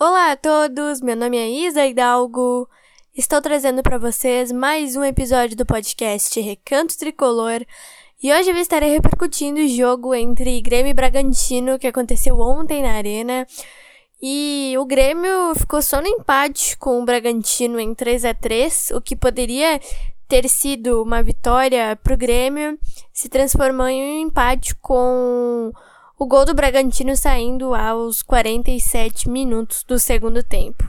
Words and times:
Olá 0.00 0.30
a 0.30 0.36
todos, 0.36 1.00
meu 1.00 1.16
nome 1.16 1.36
é 1.36 1.50
Isa 1.50 1.84
Hidalgo. 1.84 2.68
Estou 3.16 3.42
trazendo 3.42 3.82
para 3.82 3.98
vocês 3.98 4.52
mais 4.52 4.94
um 4.94 5.02
episódio 5.02 5.56
do 5.56 5.66
podcast 5.66 6.40
Recanto 6.40 6.96
Tricolor 6.96 7.66
e 8.22 8.32
hoje 8.32 8.48
eu 8.48 8.56
estarei 8.58 8.90
repercutindo 8.90 9.58
o 9.58 9.66
jogo 9.66 10.14
entre 10.14 10.60
Grêmio 10.60 10.90
e 10.90 10.94
Bragantino 10.94 11.80
que 11.80 11.86
aconteceu 11.88 12.38
ontem 12.38 12.80
na 12.80 12.92
Arena. 12.92 13.44
E 14.22 14.72
o 14.78 14.84
Grêmio 14.84 15.52
ficou 15.56 15.82
só 15.82 16.00
no 16.00 16.06
empate 16.06 16.78
com 16.78 17.02
o 17.02 17.04
Bragantino 17.04 17.80
em 17.80 17.92
3 17.92 18.24
a 18.24 18.32
3 18.32 18.92
o 18.94 19.00
que 19.00 19.16
poderia 19.16 19.80
ter 20.28 20.48
sido 20.48 21.02
uma 21.02 21.24
vitória 21.24 21.98
para 22.04 22.14
o 22.14 22.16
Grêmio, 22.16 22.78
se 23.12 23.28
transformou 23.28 23.88
em 23.88 24.00
um 24.00 24.28
empate 24.28 24.76
com 24.76 25.72
o 26.18 26.26
gol 26.26 26.44
do 26.44 26.52
Bragantino 26.52 27.16
saindo 27.16 27.74
aos 27.74 28.22
47 28.22 29.28
minutos 29.28 29.84
do 29.84 30.00
segundo 30.00 30.42
tempo. 30.42 30.84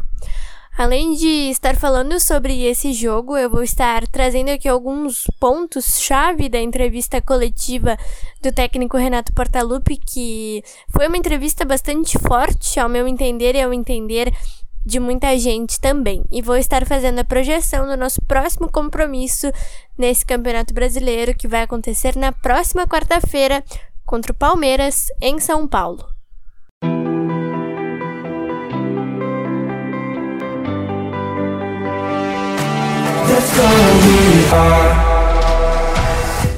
Além 0.76 1.14
de 1.14 1.52
estar 1.52 1.76
falando 1.76 2.20
sobre 2.20 2.64
esse 2.64 2.94
jogo, 2.94 3.38
eu 3.38 3.50
vou 3.50 3.62
estar 3.62 4.08
trazendo 4.08 4.50
aqui 4.50 4.68
alguns 4.68 5.26
pontos-chave 5.40 6.50
da 6.50 6.60
entrevista 6.60 7.22
coletiva 7.22 7.96
do 8.42 8.52
técnico 8.52 8.98
Renato 8.98 9.32
Portaluppi, 9.34 9.98
que 9.98 10.64
foi 10.90 11.08
uma 11.08 11.18
entrevista 11.18 11.64
bastante 11.64 12.18
forte, 12.18 12.80
ao 12.80 12.90
meu 12.90 13.08
entender 13.08 13.56
e 13.56 13.62
ao 13.62 13.74
entender 13.74 14.34
de 14.86 15.00
muita 15.00 15.38
gente 15.38 15.80
também. 15.80 16.24
E 16.32 16.42
vou 16.42 16.56
estar 16.56 16.86
fazendo 16.86 17.20
a 17.20 17.26
projeção 17.26 17.86
do 17.86 17.98
nosso 17.98 18.22
próximo 18.22 18.72
compromisso 18.72 19.52
nesse 19.98 20.26
Campeonato 20.26 20.74
Brasileiro, 20.74 21.36
que 21.36 21.48
vai 21.48 21.62
acontecer 21.62 22.16
na 22.16 22.32
próxima 22.32 22.88
quarta-feira, 22.88 23.64
contra 24.10 24.32
o 24.32 24.36
Palmeiras, 24.36 25.06
em 25.22 25.40
São 25.40 25.68
Paulo. 25.68 26.04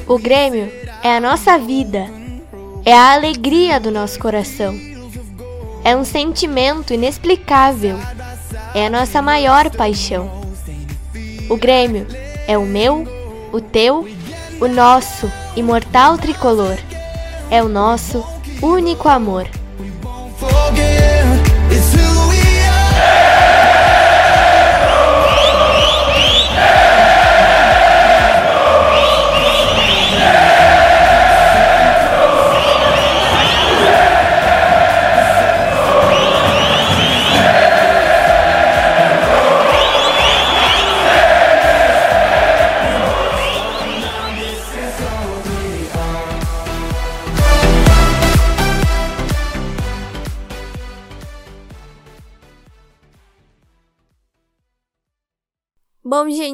O 0.08 0.18
Grêmio 0.18 0.72
é 1.02 1.14
a 1.14 1.20
nossa 1.20 1.58
vida, 1.58 2.06
é 2.86 2.94
a 2.94 3.12
alegria 3.12 3.78
do 3.78 3.90
nosso 3.90 4.18
coração. 4.18 4.74
É 5.84 5.94
um 5.94 6.04
sentimento 6.06 6.94
inexplicável, 6.94 7.98
é 8.74 8.86
a 8.86 8.90
nossa 8.90 9.20
maior 9.20 9.68
paixão. 9.68 10.30
O 11.50 11.58
Grêmio 11.58 12.06
é 12.48 12.56
o 12.56 12.64
meu, 12.64 13.06
o 13.52 13.60
teu, 13.60 14.08
o 14.58 14.66
nosso 14.66 15.30
imortal 15.54 16.16
tricolor 16.16 16.78
é 17.52 17.62
o 17.62 17.68
nosso 17.68 18.24
único 18.62 19.10
amor. 19.10 19.46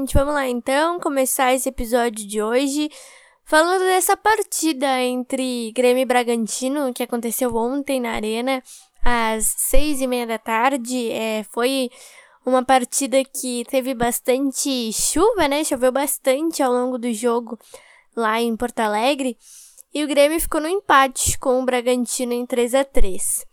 Gente, 0.08 0.14
vamos 0.14 0.32
lá 0.32 0.48
então 0.48 0.98
começar 0.98 1.52
esse 1.52 1.68
episódio 1.68 2.26
de 2.26 2.40
hoje 2.40 2.90
falando 3.44 3.80
dessa 3.80 4.16
partida 4.16 5.02
entre 5.02 5.70
Grêmio 5.72 6.00
e 6.00 6.06
Bragantino 6.06 6.94
que 6.94 7.02
aconteceu 7.02 7.54
ontem 7.54 8.00
na 8.00 8.12
Arena 8.12 8.62
às 9.04 9.44
seis 9.44 10.00
e 10.00 10.06
meia 10.06 10.26
da 10.26 10.38
tarde. 10.38 11.12
É, 11.12 11.44
foi 11.52 11.90
uma 12.46 12.64
partida 12.64 13.22
que 13.22 13.66
teve 13.68 13.92
bastante 13.92 14.90
chuva, 14.94 15.46
né? 15.46 15.62
Choveu 15.62 15.92
bastante 15.92 16.62
ao 16.62 16.72
longo 16.72 16.96
do 16.96 17.12
jogo 17.12 17.58
lá 18.16 18.40
em 18.40 18.56
Porto 18.56 18.80
Alegre. 18.80 19.36
E 19.92 20.02
o 20.02 20.08
Grêmio 20.08 20.40
ficou 20.40 20.60
no 20.60 20.68
empate 20.68 21.38
com 21.38 21.60
o 21.60 21.66
Bragantino 21.66 22.32
em 22.32 22.46
3 22.46 22.74
a 22.76 22.84
3 22.84 23.46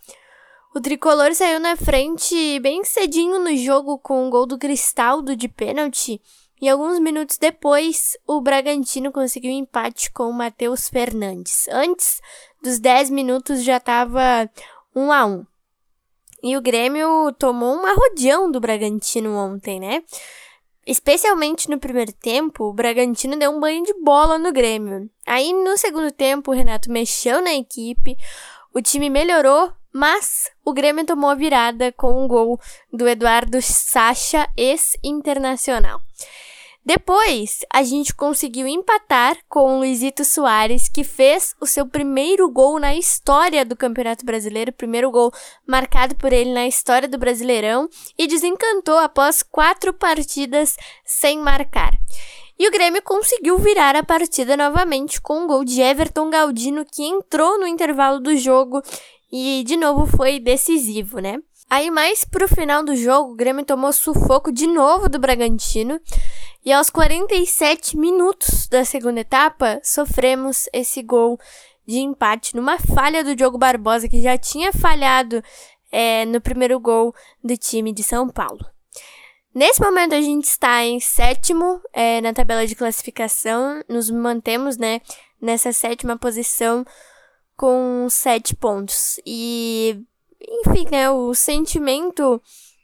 o 0.75 0.81
tricolor 0.81 1.33
saiu 1.33 1.57
na 1.57 1.77
frente 1.77 2.59
bem 2.59 2.83
cedinho 2.83 3.39
no 3.39 3.55
jogo 3.55 3.97
com 3.97 4.27
um 4.27 4.29
gol 4.29 4.45
do 4.45 4.57
Cristaldo 4.57 5.33
de 5.33 5.47
pênalti. 5.47 6.21
E 6.61 6.69
alguns 6.69 6.99
minutos 6.99 7.37
depois, 7.37 8.17
o 8.25 8.39
Bragantino 8.39 9.11
conseguiu 9.11 9.51
um 9.51 9.59
empate 9.59 10.11
com 10.11 10.29
o 10.29 10.33
Matheus 10.33 10.87
Fernandes. 10.87 11.67
Antes 11.69 12.21
dos 12.63 12.79
10 12.79 13.09
minutos 13.09 13.63
já 13.63 13.77
estava 13.77 14.49
1 14.95 15.11
a 15.11 15.25
1. 15.25 15.45
E 16.43 16.55
o 16.55 16.61
Grêmio 16.61 17.33
tomou 17.37 17.75
um 17.75 17.85
arrodeão 17.85 18.49
do 18.49 18.59
Bragantino 18.59 19.35
ontem, 19.35 19.79
né? 19.79 20.03
Especialmente 20.85 21.69
no 21.69 21.79
primeiro 21.79 22.13
tempo, 22.13 22.65
o 22.65 22.73
Bragantino 22.73 23.37
deu 23.37 23.51
um 23.51 23.59
banho 23.59 23.83
de 23.83 23.93
bola 24.01 24.37
no 24.37 24.53
Grêmio. 24.53 25.09
Aí 25.25 25.51
no 25.51 25.75
segundo 25.77 26.11
tempo, 26.11 26.51
o 26.51 26.53
Renato 26.53 26.91
mexeu 26.91 27.41
na 27.41 27.53
equipe, 27.53 28.15
o 28.73 28.81
time 28.81 29.09
melhorou, 29.09 29.73
mas 29.91 30.51
o 30.63 30.71
Grêmio 30.71 31.05
tomou 31.05 31.29
a 31.29 31.35
virada 31.35 31.91
com 31.93 32.23
um 32.23 32.27
gol 32.27 32.59
do 32.93 33.07
Eduardo 33.07 33.59
Sacha, 33.61 34.47
ex-internacional. 34.55 35.99
Depois, 36.85 37.65
a 37.73 37.81
gente 37.81 38.13
conseguiu 38.13 38.67
empatar 38.67 39.35
com 39.49 39.73
o 39.73 39.79
Luizito 39.79 40.23
Soares, 40.23 40.87
que 40.87 41.03
fez 41.03 41.55
o 41.59 41.65
seu 41.65 41.87
primeiro 41.87 42.47
gol 42.47 42.79
na 42.79 42.95
história 42.95 43.65
do 43.65 43.75
Campeonato 43.75 44.23
Brasileiro, 44.23 44.71
primeiro 44.71 45.09
gol 45.09 45.33
marcado 45.65 46.13
por 46.15 46.31
ele 46.31 46.53
na 46.53 46.67
história 46.67 47.07
do 47.07 47.17
Brasileirão, 47.17 47.89
e 48.15 48.27
desencantou 48.27 48.99
após 48.99 49.41
quatro 49.41 49.93
partidas 49.93 50.75
sem 51.03 51.39
marcar. 51.39 51.97
E 52.57 52.67
o 52.67 52.71
Grêmio 52.71 53.01
conseguiu 53.01 53.57
virar 53.57 53.95
a 53.95 54.03
partida 54.03 54.55
novamente 54.55 55.19
com 55.19 55.39
um 55.39 55.47
gol 55.47 55.65
de 55.65 55.81
Everton 55.81 56.29
Galdino, 56.29 56.85
que 56.85 57.03
entrou 57.03 57.59
no 57.59 57.65
intervalo 57.65 58.19
do 58.19 58.37
jogo 58.37 58.83
e 59.31 59.63
de 59.65 59.75
novo 59.75 60.05
foi 60.05 60.39
decisivo, 60.39 61.17
né? 61.17 61.39
Aí 61.69 61.89
mais 61.89 62.23
pro 62.23 62.47
final 62.47 62.83
do 62.83 62.95
jogo, 62.95 63.31
o 63.31 63.35
Grêmio 63.35 63.65
tomou 63.65 63.91
sufoco 63.91 64.51
de 64.51 64.67
novo 64.67 65.09
do 65.09 65.19
Bragantino. 65.19 65.99
E 66.63 66.71
aos 66.71 66.89
47 66.89 67.97
minutos 67.97 68.67
da 68.67 68.83
segunda 68.83 69.19
etapa, 69.19 69.79
sofremos 69.83 70.67
esse 70.73 71.03
gol 71.03 71.39
de 71.85 71.99
empate 71.99 72.55
numa 72.55 72.79
falha 72.79 73.23
do 73.23 73.35
Diogo 73.35 73.57
Barbosa, 73.57 74.07
que 74.07 74.21
já 74.21 74.37
tinha 74.37 74.73
falhado 74.73 75.43
é, 75.91 76.25
no 76.25 76.41
primeiro 76.41 76.79
gol 76.79 77.13
do 77.43 77.55
time 77.55 77.93
de 77.93 78.03
São 78.03 78.27
Paulo. 78.27 78.65
Nesse 79.53 79.79
momento 79.81 80.13
a 80.13 80.21
gente 80.21 80.45
está 80.45 80.83
em 80.83 80.99
sétimo 80.99 81.79
é, 81.93 82.19
na 82.19 82.33
tabela 82.33 82.67
de 82.67 82.75
classificação, 82.75 83.81
nos 83.87 84.09
mantemos 84.09 84.75
né, 84.75 84.99
nessa 85.41 85.71
sétima 85.71 86.17
posição 86.17 86.85
com 87.55 88.07
sete 88.09 88.53
pontos. 88.53 89.17
E, 89.25 90.03
enfim, 90.47 90.87
né, 90.91 91.09
o 91.09 91.33
sentimento 91.33 92.41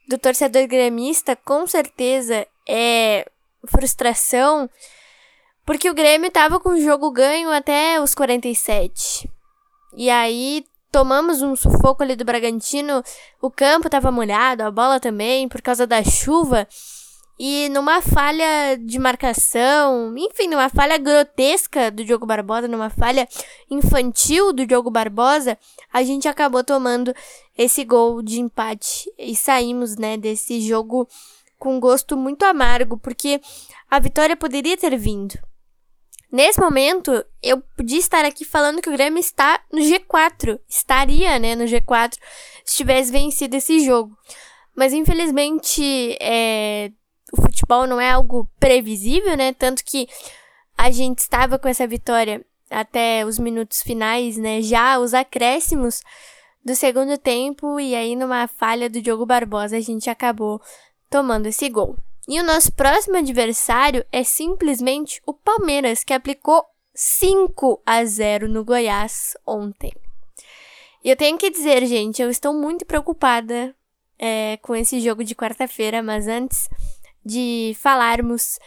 do 0.07 0.17
torcedor 0.17 0.67
gremista 0.67 1.35
com 1.35 1.65
certeza 1.67 2.45
é 2.67 3.25
frustração, 3.67 4.69
porque 5.65 5.89
o 5.89 5.93
Grêmio 5.93 6.27
estava 6.27 6.59
com 6.59 6.69
o 6.69 6.81
jogo 6.81 7.11
ganho 7.11 7.49
até 7.51 8.01
os 8.01 8.15
47. 8.15 9.29
E 9.95 10.09
aí 10.09 10.65
tomamos 10.91 11.41
um 11.41 11.55
sufoco 11.55 12.03
ali 12.03 12.15
do 12.15 12.25
Bragantino, 12.25 13.03
o 13.41 13.49
campo 13.49 13.87
estava 13.87 14.11
molhado, 14.11 14.63
a 14.63 14.71
bola 14.71 14.99
também, 14.99 15.47
por 15.47 15.61
causa 15.61 15.87
da 15.87 16.03
chuva. 16.03 16.67
E 17.39 17.69
numa 17.69 18.01
falha 18.01 18.77
de 18.77 18.99
marcação, 18.99 20.15
enfim, 20.15 20.47
numa 20.47 20.69
falha 20.69 20.97
grotesca 20.97 21.89
do 21.89 22.05
Diogo 22.05 22.25
Barbosa, 22.25 22.67
numa 22.67 22.89
falha 22.89 23.27
infantil 23.69 24.53
do 24.53 24.65
Diogo 24.65 24.91
Barbosa, 24.91 25.57
a 25.91 26.03
gente 26.03 26.27
acabou 26.27 26.63
tomando 26.63 27.13
esse 27.57 27.83
gol 27.83 28.21
de 28.21 28.39
empate 28.39 29.11
e 29.17 29.35
saímos, 29.35 29.97
né, 29.97 30.17
desse 30.17 30.61
jogo 30.61 31.07
com 31.57 31.79
gosto 31.79 32.15
muito 32.17 32.43
amargo, 32.43 32.97
porque 32.97 33.41
a 33.89 33.99
vitória 33.99 34.35
poderia 34.35 34.77
ter 34.77 34.95
vindo. 34.97 35.35
Nesse 36.31 36.61
momento, 36.61 37.25
eu 37.43 37.61
podia 37.75 37.99
estar 37.99 38.23
aqui 38.23 38.45
falando 38.45 38.81
que 38.81 38.89
o 38.89 38.93
Grêmio 38.93 39.19
está 39.19 39.59
no 39.71 39.81
G4, 39.81 40.59
estaria, 40.67 41.37
né, 41.37 41.55
no 41.55 41.65
G4, 41.65 42.17
se 42.63 42.77
tivesse 42.77 43.11
vencido 43.11 43.57
esse 43.57 43.83
jogo. 43.85 44.15
Mas 44.73 44.93
infelizmente, 44.93 46.17
é, 46.21 46.91
o 47.31 47.41
futebol 47.41 47.87
não 47.87 47.99
é 47.99 48.11
algo 48.11 48.49
previsível, 48.59 49.35
né? 49.37 49.53
Tanto 49.53 49.83
que 49.83 50.07
a 50.77 50.91
gente 50.91 51.19
estava 51.19 51.57
com 51.59 51.67
essa 51.67 51.87
vitória 51.87 52.45
até 52.69 53.25
os 53.25 53.37
minutos 53.37 53.81
finais, 53.81 54.37
né? 54.37 54.61
Já 54.61 54.99
os 54.99 55.13
acréscimos. 55.13 56.01
do 56.63 56.75
segundo 56.75 57.17
tempo 57.17 57.79
e 57.79 57.95
aí 57.95 58.15
numa 58.15 58.47
falha 58.47 58.87
do 58.87 59.01
Diogo 59.01 59.25
Barbosa 59.25 59.77
a 59.77 59.81
gente 59.81 60.11
acabou 60.11 60.61
tomando 61.09 61.47
esse 61.47 61.67
gol. 61.69 61.97
E 62.27 62.39
o 62.39 62.43
nosso 62.43 62.71
próximo 62.71 63.17
adversário 63.17 64.05
é 64.11 64.23
simplesmente 64.23 65.19
o 65.25 65.33
Palmeiras, 65.33 66.03
que 66.03 66.13
aplicou 66.13 66.63
5 66.93 67.81
a 67.85 68.05
0 68.05 68.47
no 68.47 68.63
Goiás 68.63 69.35
ontem. 69.45 69.91
E 71.03 71.09
eu 71.09 71.15
tenho 71.15 71.37
que 71.37 71.49
dizer, 71.49 71.83
gente, 71.87 72.21
eu 72.21 72.29
estou 72.29 72.53
muito 72.53 72.85
preocupada 72.85 73.75
é, 74.19 74.57
com 74.61 74.75
esse 74.75 74.99
jogo 74.99 75.23
de 75.23 75.33
quarta-feira, 75.33 76.03
mas 76.03 76.27
antes 76.27 76.69
de 77.25 77.75
falarmos 77.79 78.59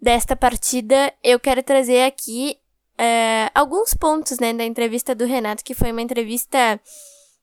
desta 0.00 0.34
partida, 0.34 1.12
eu 1.22 1.38
quero 1.38 1.62
trazer 1.62 2.04
aqui 2.04 2.58
é, 2.98 3.50
alguns 3.54 3.94
pontos 3.94 4.38
né, 4.38 4.52
da 4.52 4.64
entrevista 4.64 5.14
do 5.14 5.24
Renato, 5.24 5.64
que 5.64 5.74
foi 5.74 5.92
uma 5.92 6.02
entrevista 6.02 6.80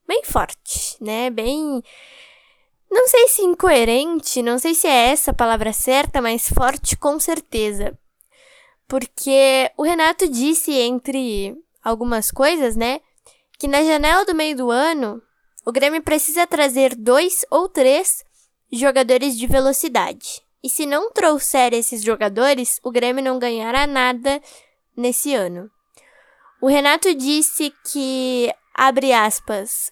bem 0.08 0.24
forte, 0.24 0.98
né? 1.02 1.30
Bem. 1.30 1.84
Não 2.92 3.08
sei 3.08 3.28
se 3.28 3.44
incoerente, 3.44 4.42
não 4.42 4.58
sei 4.58 4.74
se 4.74 4.88
é 4.88 5.10
essa 5.12 5.32
a 5.32 5.34
palavra 5.34 5.72
certa, 5.72 6.22
mas 6.22 6.50
forte 6.50 6.98
com 6.98 7.20
certeza. 7.20 7.98
Porque 8.88 9.72
o 9.78 9.84
Renato 9.84 10.28
disse, 10.28 10.72
entre 10.72 11.56
algumas 11.84 12.32
coisas, 12.32 12.76
né? 12.76 13.00
Que 13.60 13.68
na 13.68 13.84
janela 13.84 14.26
do 14.26 14.34
meio 14.34 14.58
do 14.58 14.72
ano, 14.72 15.22
o 15.66 15.72
Grêmio 15.72 16.02
precisa 16.02 16.48
trazer 16.48 16.96
dois 16.96 17.46
ou 17.52 17.70
três 17.70 18.24
jogadores 18.72 19.38
de 19.38 19.46
velocidade. 19.46 20.42
E 20.64 20.70
se 20.70 20.86
não 20.86 21.12
trouxer 21.12 21.74
esses 21.74 22.04
jogadores, 22.04 22.80
o 22.84 22.92
Grêmio 22.92 23.24
não 23.24 23.40
ganhará 23.40 23.88
nada 23.88 24.42
nesse 24.96 25.34
ano. 25.34 25.72
O 26.62 26.68
Renato 26.68 27.14
disse 27.16 27.74
que, 27.86 28.54
abre 28.74 29.14
aspas, 29.14 29.92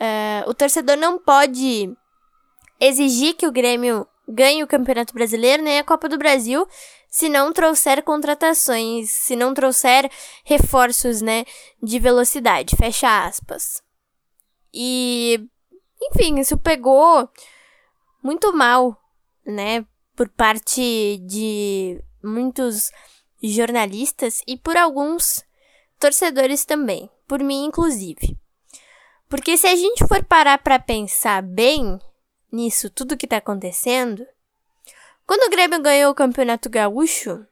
uh, 0.00 0.48
o 0.48 0.54
torcedor 0.54 0.96
não 0.96 1.18
pode 1.18 1.94
exigir 2.80 3.34
que 3.34 3.46
o 3.46 3.52
Grêmio 3.52 4.06
ganhe 4.26 4.62
o 4.62 4.66
Campeonato 4.66 5.12
Brasileiro 5.12 5.62
nem 5.62 5.78
a 5.78 5.84
Copa 5.84 6.08
do 6.08 6.18
Brasil 6.18 6.66
se 7.08 7.28
não 7.28 7.52
trouxer 7.52 8.02
contratações, 8.02 9.10
se 9.10 9.34
não 9.34 9.54
trouxer 9.54 10.10
reforços, 10.44 11.22
né, 11.22 11.44
de 11.82 11.98
velocidade, 11.98 12.76
fecha 12.76 13.24
aspas. 13.24 13.82
E, 14.72 15.40
enfim, 16.02 16.38
isso 16.38 16.58
pegou 16.58 17.28
muito 18.22 18.52
mal, 18.52 18.96
né, 19.46 19.86
por 20.18 20.28
parte 20.28 21.18
de 21.18 22.02
muitos 22.20 22.90
jornalistas 23.40 24.42
e 24.48 24.56
por 24.56 24.76
alguns 24.76 25.44
torcedores 25.96 26.64
também, 26.64 27.08
por 27.28 27.38
mim 27.38 27.66
inclusive. 27.66 28.36
Porque 29.28 29.56
se 29.56 29.68
a 29.68 29.76
gente 29.76 30.04
for 30.08 30.24
parar 30.24 30.58
para 30.58 30.80
pensar 30.80 31.40
bem 31.40 32.00
nisso 32.50 32.90
tudo 32.90 33.16
que 33.16 33.28
tá 33.28 33.36
acontecendo, 33.36 34.26
quando 35.24 35.46
o 35.46 35.50
Grêmio 35.50 35.80
ganhou 35.80 36.10
o 36.10 36.16
Campeonato 36.16 36.68
Gaúcho, 36.68 37.46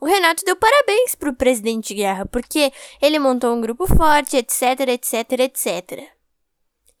o 0.00 0.06
Renato 0.06 0.46
deu 0.46 0.56
parabéns 0.56 1.14
pro 1.14 1.34
presidente 1.34 1.92
Guerra, 1.92 2.24
porque 2.24 2.72
ele 3.02 3.18
montou 3.18 3.54
um 3.54 3.60
grupo 3.60 3.86
forte, 3.86 4.34
etc, 4.38 4.80
etc, 4.88 5.32
etc. 5.40 6.08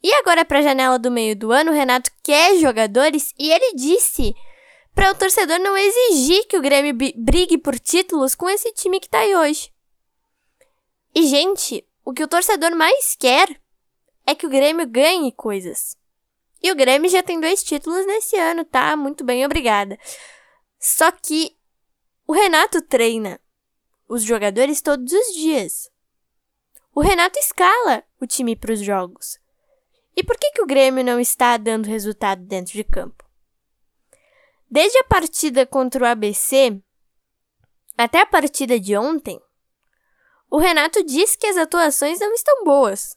E 0.02 0.12
agora 0.16 0.44
pra 0.44 0.60
janela 0.60 0.98
do 0.98 1.10
meio 1.10 1.34
do 1.34 1.50
ano, 1.50 1.70
o 1.70 1.74
Renato 1.74 2.10
quer 2.22 2.58
jogadores 2.58 3.32
e 3.38 3.50
ele 3.50 3.74
disse 3.74 4.36
para 4.98 5.12
o 5.12 5.14
torcedor 5.14 5.60
não 5.60 5.76
exigir 5.76 6.44
que 6.48 6.56
o 6.56 6.60
Grêmio 6.60 6.92
brigue 7.14 7.56
por 7.56 7.78
títulos 7.78 8.34
com 8.34 8.50
esse 8.50 8.72
time 8.72 8.98
que 8.98 9.08
tá 9.08 9.20
aí 9.20 9.36
hoje. 9.36 9.72
E, 11.14 11.24
gente, 11.28 11.86
o 12.04 12.12
que 12.12 12.24
o 12.24 12.26
torcedor 12.26 12.74
mais 12.74 13.14
quer 13.14 13.48
é 14.26 14.34
que 14.34 14.44
o 14.44 14.50
Grêmio 14.50 14.88
ganhe 14.88 15.30
coisas. 15.30 15.96
E 16.60 16.72
o 16.72 16.74
Grêmio 16.74 17.08
já 17.08 17.22
tem 17.22 17.38
dois 17.38 17.62
títulos 17.62 18.04
nesse 18.06 18.34
ano, 18.34 18.64
tá? 18.64 18.96
Muito 18.96 19.22
bem, 19.22 19.46
obrigada. 19.46 19.96
Só 20.80 21.12
que 21.12 21.56
o 22.26 22.32
Renato 22.32 22.82
treina 22.82 23.40
os 24.08 24.24
jogadores 24.24 24.82
todos 24.82 25.12
os 25.12 25.32
dias. 25.32 25.88
O 26.92 27.00
Renato 27.00 27.38
escala 27.38 28.02
o 28.20 28.26
time 28.26 28.56
para 28.56 28.72
os 28.72 28.80
jogos. 28.80 29.38
E 30.16 30.24
por 30.24 30.36
que, 30.36 30.50
que 30.50 30.62
o 30.62 30.66
Grêmio 30.66 31.04
não 31.04 31.20
está 31.20 31.56
dando 31.56 31.86
resultado 31.86 32.42
dentro 32.42 32.72
de 32.72 32.82
campo? 32.82 33.27
Desde 34.70 34.98
a 34.98 35.04
partida 35.04 35.66
contra 35.66 36.04
o 36.04 36.06
ABC 36.06 36.82
até 37.96 38.20
a 38.20 38.26
partida 38.26 38.78
de 38.78 38.96
ontem, 38.96 39.40
o 40.50 40.58
Renato 40.58 41.02
diz 41.02 41.34
que 41.34 41.46
as 41.46 41.56
atuações 41.56 42.20
não 42.20 42.32
estão 42.32 42.64
boas. 42.64 43.16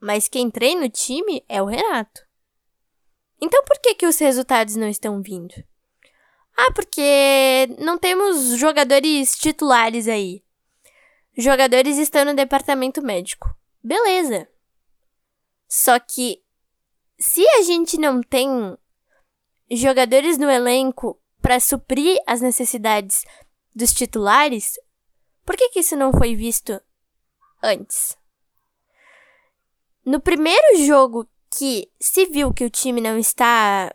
Mas 0.00 0.28
quem 0.28 0.50
treina 0.50 0.86
o 0.86 0.90
time 0.90 1.44
é 1.48 1.60
o 1.60 1.66
Renato. 1.66 2.22
Então 3.40 3.62
por 3.64 3.78
que, 3.80 3.94
que 3.94 4.06
os 4.06 4.18
resultados 4.18 4.76
não 4.76 4.88
estão 4.88 5.20
vindo? 5.20 5.54
Ah, 6.56 6.72
porque 6.72 7.68
não 7.78 7.98
temos 7.98 8.56
jogadores 8.56 9.36
titulares 9.36 10.06
aí. 10.06 10.42
Jogadores 11.36 11.98
estão 11.98 12.24
no 12.24 12.34
departamento 12.34 13.02
médico. 13.02 13.52
Beleza. 13.82 14.48
Só 15.68 15.98
que 15.98 16.42
se 17.18 17.46
a 17.48 17.62
gente 17.62 17.98
não 17.98 18.20
tem 18.22 18.48
jogadores 19.80 20.38
no 20.38 20.50
elenco 20.50 21.20
para 21.40 21.60
suprir 21.60 22.18
as 22.26 22.40
necessidades 22.40 23.24
dos 23.74 23.92
titulares, 23.92 24.78
por 25.44 25.56
que, 25.56 25.68
que 25.70 25.80
isso 25.80 25.96
não 25.96 26.12
foi 26.12 26.34
visto 26.34 26.80
antes? 27.62 28.16
No 30.04 30.20
primeiro 30.20 30.84
jogo 30.84 31.28
que 31.56 31.90
se 32.00 32.26
viu 32.26 32.52
que 32.52 32.64
o 32.64 32.70
time 32.70 33.00
não 33.00 33.18
está 33.18 33.94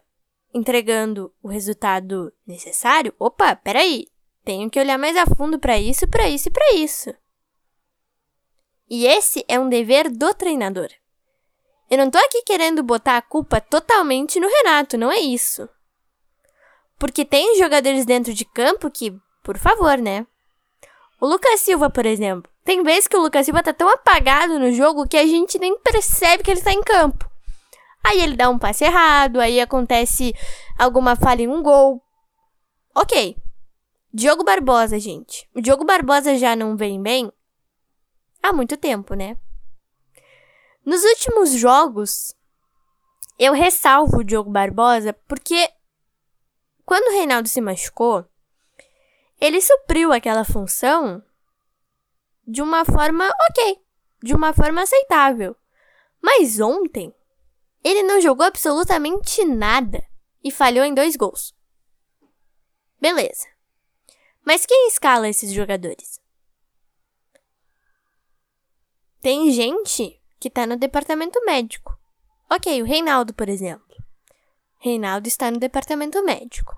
entregando 0.53 1.33
o 1.41 1.47
resultado 1.47 2.33
necessário, 2.45 3.13
opa, 3.19 3.55
peraí, 3.55 4.07
tenho 4.43 4.69
que 4.69 4.79
olhar 4.79 4.97
mais 4.97 5.15
a 5.15 5.25
fundo 5.25 5.59
para 5.59 5.77
isso, 5.77 6.07
para 6.07 6.27
isso 6.27 6.49
e 6.49 6.51
para 6.51 6.73
isso. 6.73 7.13
E 8.89 9.05
esse 9.05 9.45
é 9.47 9.59
um 9.59 9.69
dever 9.69 10.09
do 10.09 10.33
treinador. 10.33 10.89
Eu 11.89 11.97
não 11.97 12.12
tô 12.12 12.18
aqui 12.19 12.44
querendo 12.44 12.83
botar 12.83 13.18
a 13.18 13.21
culpa 13.21 13.59
totalmente 13.59 14.39
no 14.39 14.47
Renato, 14.47 14.97
não 14.97 15.12
é 15.12 15.19
isso. 15.19 15.68
Porque 17.00 17.25
tem 17.25 17.57
jogadores 17.57 18.06
dentro 18.06 18.33
de 18.33 18.45
campo 18.45 18.91
que, 18.91 19.18
por 19.41 19.57
favor, 19.57 19.97
né? 19.97 20.27
O 21.19 21.25
Lucas 21.25 21.62
Silva, 21.62 21.89
por 21.89 22.06
exemplo. 22.06 22.51
Tem 22.63 22.83
vezes 22.83 23.07
que 23.07 23.18
o 23.18 23.21
Lucas 23.21 23.45
Silva 23.45 23.63
tá 23.63 23.74
tão 23.74 23.89
apagado 23.89 24.59
no 24.59 24.71
jogo 24.71 25.07
que 25.07 25.18
a 25.18 25.25
gente 25.25 25.57
nem 25.57 25.77
percebe 25.80 26.44
que 26.44 26.51
ele 26.51 26.62
tá 26.62 26.71
em 26.71 26.83
campo. 26.83 27.30
Aí 28.03 28.21
ele 28.21 28.36
dá 28.36 28.50
um 28.50 28.59
passe 28.59 28.83
errado, 28.86 29.39
aí 29.39 29.59
acontece 29.59 30.33
alguma 30.77 31.15
falha 31.15 31.43
em 31.43 31.48
um 31.48 31.63
gol. 31.63 32.01
Ok. 32.96 33.36
Diogo 34.13 34.43
Barbosa, 34.43 35.00
gente. 35.00 35.50
O 35.55 35.62
Diogo 35.62 35.84
Barbosa 35.84 36.38
já 36.38 36.55
não 36.55 36.77
vem 36.77 37.01
bem 37.01 37.31
há 38.41 38.53
muito 38.53 38.77
tempo, 38.77 39.13
né? 39.13 39.38
Nos 40.89 41.03
últimos 41.03 41.51
jogos, 41.51 42.36
eu 43.38 43.53
ressalvo 43.53 44.17
o 44.17 44.24
Diogo 44.24 44.50
Barbosa 44.50 45.13
porque 45.27 45.72
quando 46.84 47.10
o 47.10 47.12
Reinaldo 47.12 47.48
se 47.48 47.62
machucou, 47.62 48.27
ele 49.39 49.62
supriu 49.62 50.12
aquela 50.12 50.43
função 50.43 51.24
de 52.48 52.63
uma 52.63 52.84
forma 52.84 53.29
ok, 53.51 53.79
de 54.24 54.34
uma 54.34 54.51
forma 54.51 54.81
aceitável. 54.81 55.55
Mas 56.19 56.60
ontem, 56.60 57.13
ele 57.84 58.01
não 58.01 58.19
jogou 58.19 58.48
absolutamente 58.48 59.46
nada 59.46 60.03
e 60.43 60.50
falhou 60.50 60.84
em 60.84 60.96
dois 60.96 61.15
gols. 61.15 61.55
Beleza. 63.00 63.46
Mas 64.43 64.65
quem 64.65 64.88
escala 64.88 65.29
esses 65.29 65.53
jogadores? 65.53 66.19
Tem 69.22 69.51
gente 69.51 70.18
que 70.39 70.48
está 70.48 70.65
no 70.65 70.77
departamento 70.77 71.43
médico. 71.46 71.98
Ok, 72.50 72.81
o 72.81 72.86
Reinaldo, 72.86 73.34
por 73.34 73.50
exemplo. 73.50 73.96
Reinaldo 74.79 75.27
está 75.27 75.51
no 75.51 75.60
departamento 75.60 76.24
médico. 76.24 76.75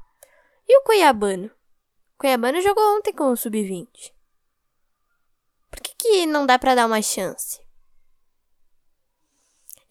E 0.68 0.78
o 0.78 0.84
Cuiabano? 0.84 1.48
O 1.48 2.18
Cuiabano 2.18 2.62
jogou 2.62 2.98
ontem 2.98 3.14
com 3.14 3.32
o 3.32 3.38
Sub-20. 3.38 3.88
Por 5.70 5.80
que, 5.82 5.96
que 5.96 6.26
não 6.26 6.46
dá 6.46 6.58
para 6.58 6.76
dar 6.76 6.88
uma 6.88 7.02
chance? 7.02 7.62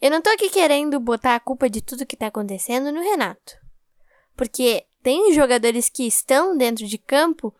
Eu 0.01 0.11
não 0.11 0.21
tô 0.21 0.31
aqui 0.31 0.49
querendo 0.51 0.99
botar 0.99 1.35
a 1.35 1.41
culpa 1.41 1.69
de 1.69 1.81
tudo 1.83 2.07
que 2.07 2.17
tá 2.17 2.27
acontecendo 2.27 2.91
no 2.91 3.01
Renato. 3.01 3.57
Porque 4.35 4.87
tem 5.03 5.33
jogadores 5.33 5.89
que 5.89 6.07
estão 6.07 6.57
dentro 6.57 6.87
de 6.87 6.99
campo 6.99 7.55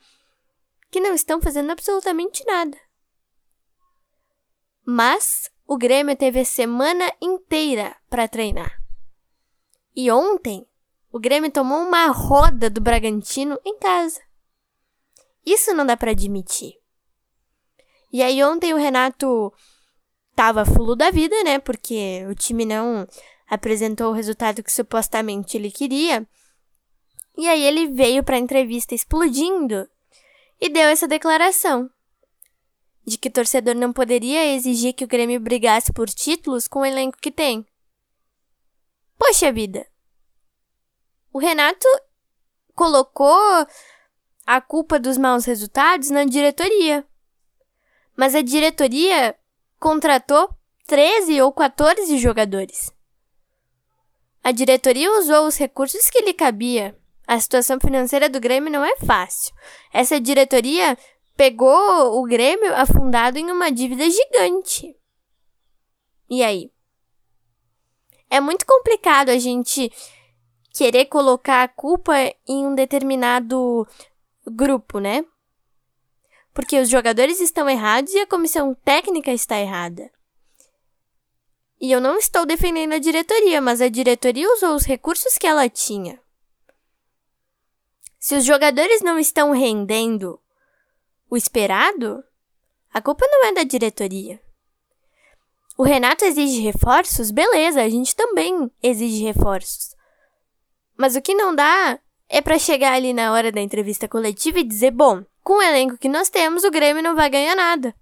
que 0.91 1.01
não 1.01 1.15
estão 1.15 1.41
fazendo 1.41 1.71
absolutamente 1.71 2.45
nada. 2.45 2.77
Mas 4.85 5.51
o 5.71 5.79
Grêmio 5.79 6.17
teve 6.17 6.41
a 6.41 6.45
semana 6.45 7.13
inteira 7.23 7.95
para 8.09 8.27
treinar. 8.27 8.83
E 9.95 10.11
ontem, 10.11 10.67
o 11.13 11.21
Grêmio 11.21 11.49
tomou 11.49 11.79
uma 11.79 12.09
roda 12.09 12.69
do 12.69 12.81
Bragantino 12.81 13.57
em 13.65 13.79
casa. 13.79 14.21
Isso 15.47 15.73
não 15.73 15.87
dá 15.87 15.97
para 15.97 16.11
admitir. 16.11 16.75
E 18.13 18.21
aí 18.21 18.43
ontem 18.43 18.75
o 18.75 18.77
Renato 18.77 19.55
tava 20.35 20.65
fulo 20.65 20.97
da 20.97 21.13
vida, 21.13 21.41
né? 21.45 21.61
Porque 21.61 22.27
o 22.29 22.35
time 22.35 22.67
não 22.67 23.07
apresentou 23.49 24.11
o 24.11 24.15
resultado 24.15 24.65
que 24.65 24.73
supostamente 24.73 25.57
ele 25.57 25.71
queria. 25.71 26.27
E 27.39 27.47
aí 27.47 27.63
ele 27.63 27.87
veio 27.87 28.25
para 28.25 28.35
a 28.35 28.41
entrevista 28.41 28.93
explodindo 28.93 29.89
e 30.61 30.69
deu 30.69 30.89
essa 30.89 31.07
declaração 31.07 31.89
de 33.11 33.19
que 33.19 33.29
o 33.29 33.33
torcedor 33.33 33.75
não 33.75 33.93
poderia 33.93 34.55
exigir 34.55 34.95
que 34.95 35.05
o 35.05 35.09
Grêmio 35.09 35.41
brigasse 35.41 35.93
por 35.93 36.09
títulos 36.09 36.69
com 36.69 36.81
o 36.81 36.87
elenco 36.87 37.19
que 37.21 37.33
tem. 37.33 37.67
Poxa 39.19 39.53
vida. 39.53 39.85
O 41.33 41.39
Renato 41.41 41.89
colocou 42.73 43.67
a 44.47 44.61
culpa 44.61 44.97
dos 44.97 45.19
maus 45.19 45.45
resultados 45.45 46.09
na 46.11 46.25
diretoria. 46.25 47.05
Mas 48.17 48.37
a 48.37 48.43
diretoria 48.43 49.37
contratou 49.81 50.49
13 50.87 51.43
ou 51.43 51.53
14 51.53 52.17
jogadores. 52.17 52.93
A 54.43 54.53
diretoria 54.53 55.11
usou 55.19 55.49
os 55.49 55.57
recursos 55.57 56.09
que 56.09 56.23
lhe 56.23 56.33
cabia. 56.33 56.97
A 57.27 57.41
situação 57.41 57.79
financeira 57.81 58.29
do 58.29 58.41
Grêmio 58.41 58.71
não 58.71 58.85
é 58.85 58.97
fácil. 58.97 59.53
Essa 59.93 60.21
diretoria 60.21 60.97
pegou 61.41 62.21
o 62.21 62.25
Grêmio 62.25 62.77
afundado 62.77 63.39
em 63.39 63.51
uma 63.51 63.73
dívida 63.73 64.05
gigante. 64.11 64.95
E 66.29 66.43
aí? 66.43 66.71
É 68.29 68.39
muito 68.39 68.67
complicado 68.67 69.31
a 69.31 69.39
gente 69.39 69.91
querer 70.71 71.07
colocar 71.07 71.63
a 71.63 71.69
culpa 71.69 72.13
em 72.47 72.67
um 72.67 72.75
determinado 72.75 73.89
grupo, 74.47 74.99
né? 74.99 75.25
Porque 76.53 76.79
os 76.79 76.91
jogadores 76.91 77.41
estão 77.41 77.71
errados 77.71 78.13
e 78.13 78.19
a 78.19 78.27
comissão 78.27 78.75
técnica 78.75 79.33
está 79.33 79.59
errada. 79.59 80.13
E 81.81 81.91
eu 81.91 82.03
não 82.03 82.19
estou 82.19 82.45
defendendo 82.45 82.93
a 82.93 82.99
diretoria, 82.99 83.63
mas 83.63 83.81
a 83.81 83.89
diretoria 83.89 84.47
usou 84.53 84.75
os 84.75 84.85
recursos 84.85 85.39
que 85.39 85.47
ela 85.47 85.71
tinha. 85.71 86.21
Se 88.19 88.37
os 88.37 88.45
jogadores 88.45 89.01
não 89.01 89.19
estão 89.19 89.53
rendendo 89.53 90.39
o 91.31 91.37
esperado, 91.37 92.23
a 92.93 93.01
culpa 93.01 93.25
não 93.27 93.47
é 93.47 93.55
da 93.55 93.63
diretoria. 93.63 94.41
O 95.79 95.83
Renato 95.83 96.25
exige 96.25 96.61
reforços? 96.61 97.31
Beleza, 97.31 97.81
a 97.81 97.89
gente 97.89 98.15
também 98.15 98.71
exige 98.83 99.25
reforços. 99.25 99.95
Mas 100.97 101.17
o 101.17 101.23
que 101.23 101.33
não 101.33 101.55
dá 101.55 101.99
é 102.29 102.43
para 102.43 102.59
chegar 102.59 102.93
ali 102.93 103.15
na 103.15 103.33
hora 103.33 103.51
da 103.51 103.61
entrevista 103.61 104.07
coletiva 104.07 104.59
e 104.59 104.65
dizer: 104.65 104.91
bom, 104.91 105.25
com 105.43 105.55
o 105.55 105.63
elenco 105.63 105.97
que 105.97 106.09
nós 106.09 106.29
temos, 106.29 106.65
o 106.65 106.71
Grêmio 106.71 107.03
não 107.03 107.15
vai 107.15 107.31
ganhar 107.31 107.57
nada 107.57 107.95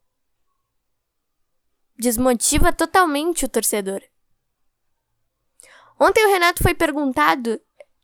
desmotiva 1.99 2.73
totalmente 2.73 3.45
o 3.45 3.49
torcedor. 3.49 4.01
Ontem 5.99 6.25
o 6.25 6.31
Renato 6.31 6.63
foi 6.63 6.73
perguntado 6.73 7.61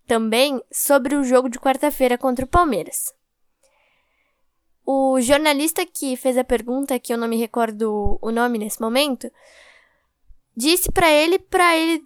também 0.06 0.60
sobre 0.70 1.14
o 1.14 1.22
jogo 1.22 1.48
de 1.48 1.60
quarta-feira 1.60 2.18
contra 2.18 2.44
o 2.44 2.48
Palmeiras. 2.48 3.14
O 4.86 5.20
jornalista 5.20 5.86
que 5.86 6.16
fez 6.16 6.36
a 6.36 6.44
pergunta, 6.44 6.98
que 6.98 7.12
eu 7.12 7.16
não 7.16 7.26
me 7.26 7.36
recordo 7.36 8.18
o 8.20 8.30
nome 8.30 8.58
nesse 8.58 8.80
momento, 8.80 9.30
disse 10.56 10.92
para 10.92 11.10
ele 11.10 11.38
para 11.38 11.76
ele, 11.76 12.04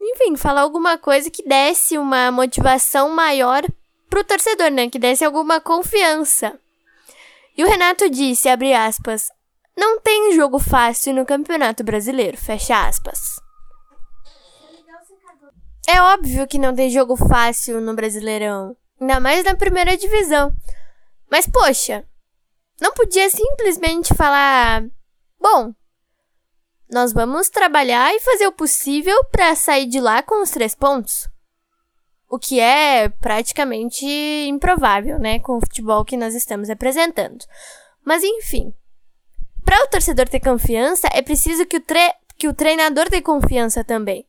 enfim, 0.00 0.36
falar 0.36 0.60
alguma 0.60 0.96
coisa 0.96 1.30
que 1.30 1.42
desse 1.42 1.98
uma 1.98 2.30
motivação 2.30 3.10
maior 3.10 3.62
pro 4.08 4.24
torcedor, 4.24 4.70
né? 4.70 4.88
Que 4.88 4.98
desse 4.98 5.24
alguma 5.24 5.60
confiança. 5.60 6.58
E 7.56 7.64
o 7.64 7.66
Renato 7.66 8.08
disse, 8.08 8.48
abre 8.48 8.72
aspas, 8.72 9.30
não 9.76 10.00
tem 10.00 10.32
jogo 10.34 10.58
fácil 10.58 11.14
no 11.14 11.26
Campeonato 11.26 11.82
Brasileiro, 11.82 12.36
fecha 12.36 12.86
aspas. 12.86 13.40
É 15.88 16.00
óbvio 16.00 16.46
que 16.46 16.58
não 16.58 16.74
tem 16.74 16.90
jogo 16.90 17.16
fácil 17.16 17.80
no 17.80 17.94
Brasileirão, 17.94 18.76
ainda 19.00 19.18
mais 19.18 19.44
na 19.44 19.56
primeira 19.56 19.96
divisão. 19.96 20.54
Mas 21.30 21.46
poxa, 21.46 22.04
não 22.80 22.92
podia 22.92 23.28
simplesmente 23.28 24.14
falar: 24.14 24.84
"Bom, 25.38 25.74
nós 26.90 27.12
vamos 27.12 27.48
trabalhar 27.48 28.14
e 28.14 28.20
fazer 28.20 28.46
o 28.46 28.52
possível 28.52 29.24
para 29.26 29.54
sair 29.54 29.86
de 29.86 30.00
lá 30.00 30.22
com 30.22 30.42
os 30.42 30.50
três 30.50 30.74
pontos". 30.74 31.28
O 32.28 32.38
que 32.38 32.60
é 32.60 33.08
praticamente 33.08 34.06
improvável, 34.48 35.18
né, 35.18 35.40
com 35.40 35.56
o 35.56 35.60
futebol 35.60 36.04
que 36.04 36.16
nós 36.16 36.34
estamos 36.34 36.70
apresentando. 36.70 37.44
Mas 38.04 38.22
enfim, 38.22 38.72
para 39.64 39.84
o 39.84 39.88
torcedor 39.88 40.28
ter 40.28 40.40
confiança, 40.40 41.08
é 41.12 41.22
preciso 41.22 41.66
que 41.66 41.76
o, 41.76 41.80
tre 41.80 42.14
que 42.36 42.48
o 42.48 42.54
treinador 42.54 43.08
tenha 43.08 43.22
confiança 43.22 43.84
também. 43.84 44.26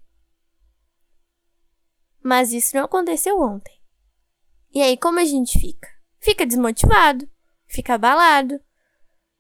Mas 2.24 2.52
isso 2.54 2.76
não 2.76 2.84
aconteceu 2.84 3.40
ontem. 3.40 3.74
E 4.74 4.82
aí, 4.82 4.96
como 4.98 5.20
a 5.20 5.26
gente 5.26 5.60
fica? 5.60 5.88
Fica 6.20 6.46
desmotivado, 6.46 7.28
fica 7.72 7.96
abalado. 7.96 8.60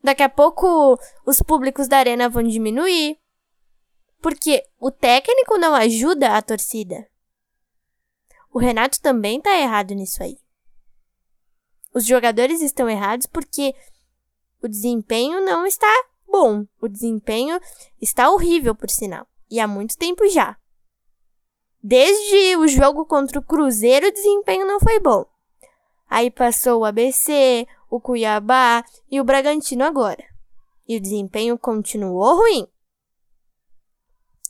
Daqui 0.04 0.24
a 0.24 0.30
pouco 0.30 1.00
os 1.26 1.42
públicos 1.42 1.88
da 1.88 1.98
arena 1.98 2.30
vão 2.30 2.44
diminuir. 2.44 3.18
Porque 4.22 4.64
o 4.80 4.92
técnico 4.92 5.58
não 5.58 5.74
ajuda 5.74 6.36
a 6.36 6.42
torcida. 6.42 7.08
O 8.52 8.60
Renato 8.60 9.00
também 9.02 9.42
tá 9.42 9.56
errado 9.58 9.94
nisso 9.94 10.22
aí. 10.22 10.38
Os 11.94 12.06
jogadores 12.06 12.62
estão 12.62 12.90
errados 12.90 13.26
porque 13.28 13.74
o 14.62 14.68
desempenho 14.68 15.44
não 15.44 15.66
está 15.66 15.88
bom. 16.28 16.66
O 16.80 16.88
desempenho 16.88 17.60
está 18.00 18.30
horrível, 18.30 18.76
por 18.76 18.90
sinal. 18.90 19.28
E 19.50 19.60
há 19.60 19.68
muito 19.68 19.98
tempo 19.98 20.28
já. 20.28 20.58
Desde 21.84 22.56
o 22.58 22.68
jogo 22.68 23.06
contra 23.06 23.40
o 23.40 23.44
Cruzeiro, 23.44 24.08
o 24.08 24.12
desempenho 24.12 24.66
não 24.66 24.80
foi 24.80 25.00
bom. 25.00 25.26
Aí 26.08 26.30
passou 26.30 26.82
o 26.82 26.86
ABC, 26.86 27.68
o 27.92 28.02
Cuiabá 28.02 28.84
e 29.08 29.22
o 29.22 29.24
Bragantino 29.24 29.84
agora. 29.84 30.26
E 30.88 30.98
o 30.98 31.02
desempenho 31.02 31.60
continuou 31.60 32.38
ruim. 32.38 32.68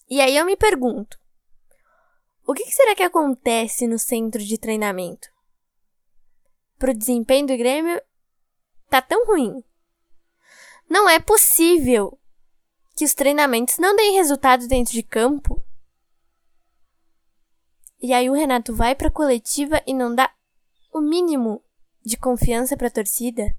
E 0.10 0.22
aí 0.22 0.38
eu 0.38 0.46
me 0.46 0.56
pergunto: 0.56 1.18
o 2.48 2.54
que 2.54 2.64
será 2.72 2.96
que 2.96 3.04
acontece 3.04 3.86
no 3.86 4.00
centro 4.00 4.42
de 4.42 4.58
treinamento? 4.58 5.28
Para 6.80 6.92
o 6.92 6.98
desempenho 6.98 7.48
do 7.48 7.58
Grêmio 7.58 8.02
tá 8.90 9.02
tão 9.02 9.26
ruim 9.26 9.62
não 10.92 11.08
é 11.08 11.22
possível 11.22 12.20
que 12.98 13.06
os 13.06 13.14
treinamentos 13.14 13.78
não 13.78 13.96
deem 13.96 14.18
resultado 14.18 14.68
dentro 14.68 14.92
de 14.92 15.02
campo. 15.02 15.64
E 18.02 18.12
aí 18.12 18.30
o 18.30 18.34
Renato 18.34 18.76
vai 18.76 18.94
para 18.94 19.08
a 19.08 19.12
coletiva 19.12 19.82
e 19.88 19.94
não 19.94 20.14
dá 20.14 20.30
o 20.92 21.00
mínimo 21.00 21.64
de 22.04 22.18
confiança 22.18 22.76
para 22.76 22.88
a 22.88 22.92
torcida. 22.92 23.56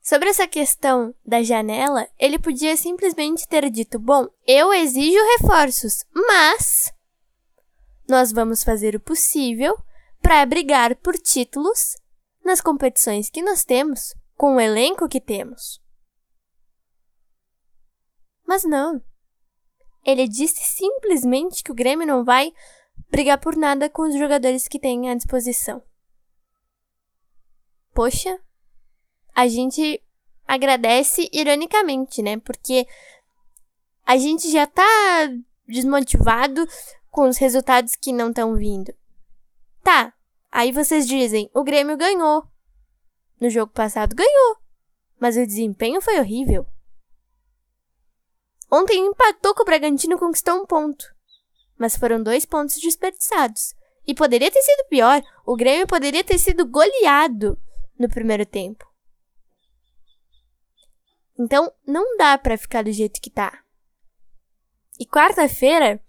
Sobre 0.00 0.30
essa 0.30 0.46
questão 0.48 1.14
da 1.24 1.42
janela, 1.42 2.08
ele 2.18 2.38
podia 2.38 2.76
simplesmente 2.76 3.46
ter 3.46 3.68
dito: 3.70 3.98
Bom, 3.98 4.26
eu 4.46 4.72
exijo 4.72 5.18
reforços, 5.38 6.04
mas 6.14 6.92
nós 8.08 8.32
vamos 8.32 8.64
fazer 8.64 8.96
o 8.96 9.00
possível 9.00 9.76
para 10.22 10.46
brigar 10.46 10.96
por 10.96 11.18
títulos 11.18 11.94
nas 12.44 12.60
competições 12.60 13.28
que 13.28 13.42
nós 13.42 13.64
temos 13.64 14.14
com 14.34 14.56
o 14.56 14.60
elenco 14.60 15.08
que 15.08 15.20
temos. 15.20 15.82
Mas 18.46 18.64
não. 18.64 19.02
Ele 20.02 20.26
disse 20.26 20.62
simplesmente 20.62 21.62
que 21.62 21.70
o 21.70 21.74
Grêmio 21.74 22.06
não 22.06 22.24
vai 22.24 22.50
brigar 23.10 23.38
por 23.38 23.54
nada 23.54 23.90
com 23.90 24.02
os 24.08 24.14
jogadores 24.16 24.66
que 24.66 24.78
tem 24.78 25.10
à 25.10 25.14
disposição. 25.14 25.82
Poxa, 27.98 28.38
a 29.34 29.48
gente 29.48 30.00
agradece 30.46 31.28
ironicamente, 31.32 32.22
né? 32.22 32.38
Porque 32.38 32.86
a 34.06 34.16
gente 34.16 34.48
já 34.52 34.68
tá 34.68 34.86
desmotivado 35.66 36.64
com 37.10 37.28
os 37.28 37.38
resultados 37.38 37.96
que 37.96 38.12
não 38.12 38.28
estão 38.28 38.54
vindo. 38.54 38.94
Tá, 39.82 40.14
aí 40.48 40.70
vocês 40.70 41.08
dizem, 41.08 41.50
o 41.52 41.64
Grêmio 41.64 41.96
ganhou. 41.96 42.46
No 43.40 43.50
jogo 43.50 43.72
passado 43.72 44.14
ganhou, 44.14 44.58
mas 45.18 45.36
o 45.36 45.44
desempenho 45.44 46.00
foi 46.00 46.20
horrível. 46.20 46.64
Ontem 48.70 49.08
empatou 49.08 49.56
com 49.56 49.62
o 49.62 49.66
Bragantino 49.66 50.14
e 50.14 50.20
conquistou 50.20 50.54
um 50.54 50.66
ponto. 50.66 51.04
Mas 51.76 51.96
foram 51.96 52.22
dois 52.22 52.46
pontos 52.46 52.76
desperdiçados. 52.80 53.74
E 54.06 54.14
poderia 54.14 54.52
ter 54.52 54.62
sido 54.62 54.86
pior. 54.88 55.20
O 55.44 55.56
Grêmio 55.56 55.88
poderia 55.88 56.22
ter 56.22 56.38
sido 56.38 56.64
goleado 56.64 57.58
no 57.98 58.08
primeiro 58.08 58.46
tempo. 58.46 58.86
Então, 61.38 61.72
não 61.86 62.16
dá 62.16 62.36
para 62.36 62.58
ficar 62.58 62.82
do 62.82 62.92
jeito 62.92 63.20
que 63.20 63.30
tá. 63.30 63.62
E 64.98 65.06
quarta-feira. 65.06 66.02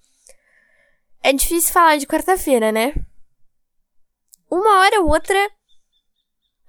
É 1.21 1.33
difícil 1.33 1.73
falar 1.73 1.97
de 1.97 2.07
quarta-feira, 2.07 2.71
né? 2.71 2.93
Uma 4.49 4.79
hora 4.79 5.01
ou 5.01 5.09
outra 5.09 5.37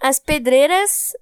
as 0.00 0.18
pedreiras 0.18 1.12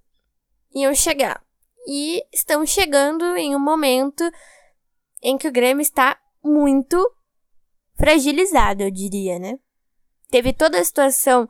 iam 0.72 0.94
chegar. 0.94 1.44
e 1.90 2.22
estamos 2.30 2.68
chegando 2.68 3.24
em 3.36 3.56
um 3.56 3.58
momento 3.58 4.22
em 5.22 5.38
que 5.38 5.48
o 5.48 5.52
Grêmio 5.52 5.80
está 5.80 6.20
muito 6.44 6.98
fragilizado, 7.96 8.82
eu 8.82 8.90
diria, 8.90 9.38
né? 9.38 9.58
Teve 10.30 10.52
toda 10.52 10.78
a 10.78 10.84
situação 10.84 11.48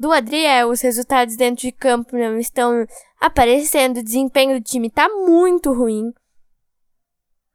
do 0.00 0.10
Adriel, 0.10 0.70
os 0.70 0.80
resultados 0.80 1.36
dentro 1.36 1.60
de 1.60 1.70
campo 1.70 2.16
não 2.16 2.38
estão 2.38 2.86
aparecendo, 3.20 3.98
o 3.98 4.02
desempenho 4.02 4.58
do 4.58 4.64
time 4.64 4.88
tá 4.88 5.06
muito 5.10 5.74
ruim. 5.74 6.10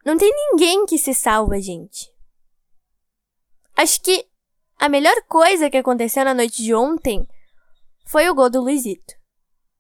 Não 0.06 0.16
tem 0.16 0.32
ninguém 0.32 0.86
que 0.86 0.96
se 1.00 1.12
salva, 1.16 1.60
gente. 1.60 2.08
Acho 3.76 4.00
que 4.00 4.28
a 4.78 4.88
melhor 4.88 5.16
coisa 5.28 5.72
que 5.72 5.78
aconteceu 5.78 6.24
na 6.24 6.36
noite 6.36 6.62
de 6.62 6.72
ontem 6.72 7.28
foi 8.06 8.30
o 8.30 8.36
gol 8.36 8.52
do 8.52 8.62
Luizito, 8.62 9.16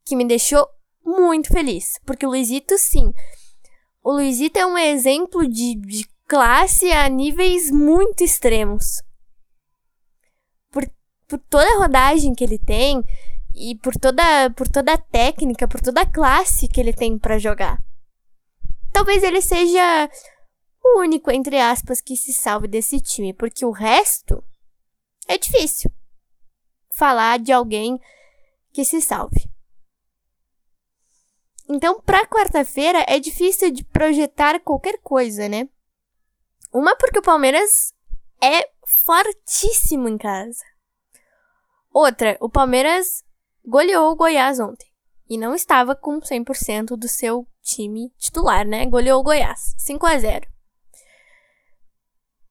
que 0.03 0.15
me 0.15 0.25
deixou 0.25 0.67
muito 1.05 1.50
feliz, 1.50 2.00
porque 2.03 2.25
o 2.25 2.29
Luizito, 2.29 2.79
sim, 2.79 3.13
o 4.03 4.12
Luizito 4.12 4.57
é 4.57 4.65
um 4.65 4.75
exemplo 4.75 5.48
de, 5.48 5.75
de 5.75 6.07
classe 6.27 6.91
a 6.91 7.07
níveis 7.10 7.69
muito 7.69 8.24
extremos. 8.24 9.04
Por, 11.27 11.39
toda 11.39 11.65
a 11.65 11.77
rodagem 11.77 12.34
que 12.34 12.44
ele 12.44 12.60
tem 12.60 13.03
e 13.53 13.75
por 13.75 13.96
toda, 13.96 14.50
por 14.51 14.67
toda 14.67 14.94
a 14.94 14.98
técnica, 14.98 15.67
por 15.67 15.82
toda 15.82 16.01
a 16.01 16.05
classe 16.05 16.67
que 16.67 16.79
ele 16.79 16.94
tem 16.94 17.17
para 17.17 17.39
jogar. 17.39 17.82
Talvez 18.91 19.24
ele 19.24 19.41
seja 19.41 20.10
o 20.84 21.00
único, 21.00 21.32
entre 21.32 21.60
aspas, 21.60 22.00
que 22.00 22.15
se 22.15 22.32
salve 22.32 22.67
desse 22.67 23.00
time, 23.01 23.34
porque 23.34 23.65
o 23.65 23.72
resto 23.72 24.44
é 25.27 25.38
difícil 25.38 25.91
falar 26.91 27.39
de 27.39 27.51
alguém 27.51 28.00
que 28.72 28.86
se 28.86 29.01
salve. 29.01 29.50
Então, 31.67 32.00
para 32.01 32.27
quarta-feira 32.27 33.03
é 33.08 33.20
difícil 33.20 33.72
de 33.72 33.84
projetar 33.84 34.60
qualquer 34.60 35.00
coisa, 35.01 35.50
né? 35.50 35.67
Uma 36.72 36.96
porque 36.96 37.20
o 37.20 37.24
Palmeiras 37.24 37.94
é 38.41 38.70
fortíssimo 38.86 40.08
em 40.08 40.17
casa. 40.17 40.63
Outra, 41.96 42.36
o 42.42 42.50
Palmeiras 42.50 43.24
goleou 43.66 44.12
o 44.12 44.16
Goiás 44.18 44.60
ontem 44.60 44.86
e 45.30 45.38
não 45.38 45.56
estava 45.56 45.96
com 45.96 46.20
100% 46.20 46.98
do 46.98 47.08
seu 47.08 47.48
time 47.62 48.12
titular, 48.18 48.68
né? 48.68 48.86
Goleou 48.86 49.22
o 49.22 49.24
Goiás, 49.24 49.74
5 49.78 50.06
a 50.06 50.20
0. 50.20 50.46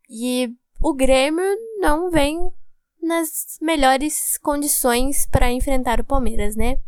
E 0.09 0.49
o 0.81 0.95
Grêmio 0.95 1.45
não 1.79 2.11
vem 2.11 2.51
nas 3.03 3.59
melhores 3.61 4.39
condições 4.39 5.27
para 5.27 5.53
enfrentar 5.53 6.01
o 6.01 6.05
Palmeiras, 6.05 6.57
né? 6.57 6.79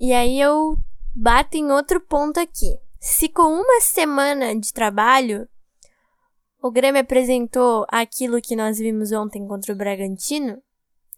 E 0.00 0.14
aí 0.14 0.40
eu 0.40 0.74
bato 1.14 1.58
em 1.58 1.70
outro 1.70 2.00
ponto 2.00 2.40
aqui. 2.40 2.78
Se 2.98 3.28
com 3.28 3.42
uma 3.42 3.82
semana 3.82 4.58
de 4.58 4.72
trabalho 4.72 5.46
o 6.62 6.70
Grêmio 6.70 7.02
apresentou 7.02 7.84
aquilo 7.90 8.40
que 8.40 8.56
nós 8.56 8.78
vimos 8.78 9.12
ontem 9.12 9.46
contra 9.46 9.74
o 9.74 9.76
Bragantino, 9.76 10.62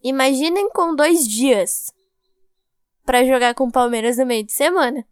imaginem 0.03 0.69
com 0.71 0.95
dois 0.95 1.27
dias 1.27 1.93
para 3.05 3.25
jogar 3.25 3.55
com 3.55 3.65
o 3.65 3.73
Palmeiras 3.73 4.17
no 4.17 4.27
meio 4.27 4.45
de 4.45 4.53
semana. 4.53 5.07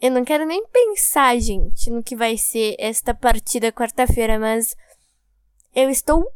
Eu 0.00 0.10
não 0.10 0.24
quero 0.24 0.44
nem 0.44 0.66
pensar, 0.66 1.38
gente, 1.38 1.88
no 1.88 2.02
que 2.02 2.16
vai 2.16 2.36
ser 2.36 2.74
esta 2.78 3.14
partida 3.14 3.70
quarta-feira, 3.70 4.38
mas 4.38 4.74
eu 5.74 5.88
estou 5.88 6.26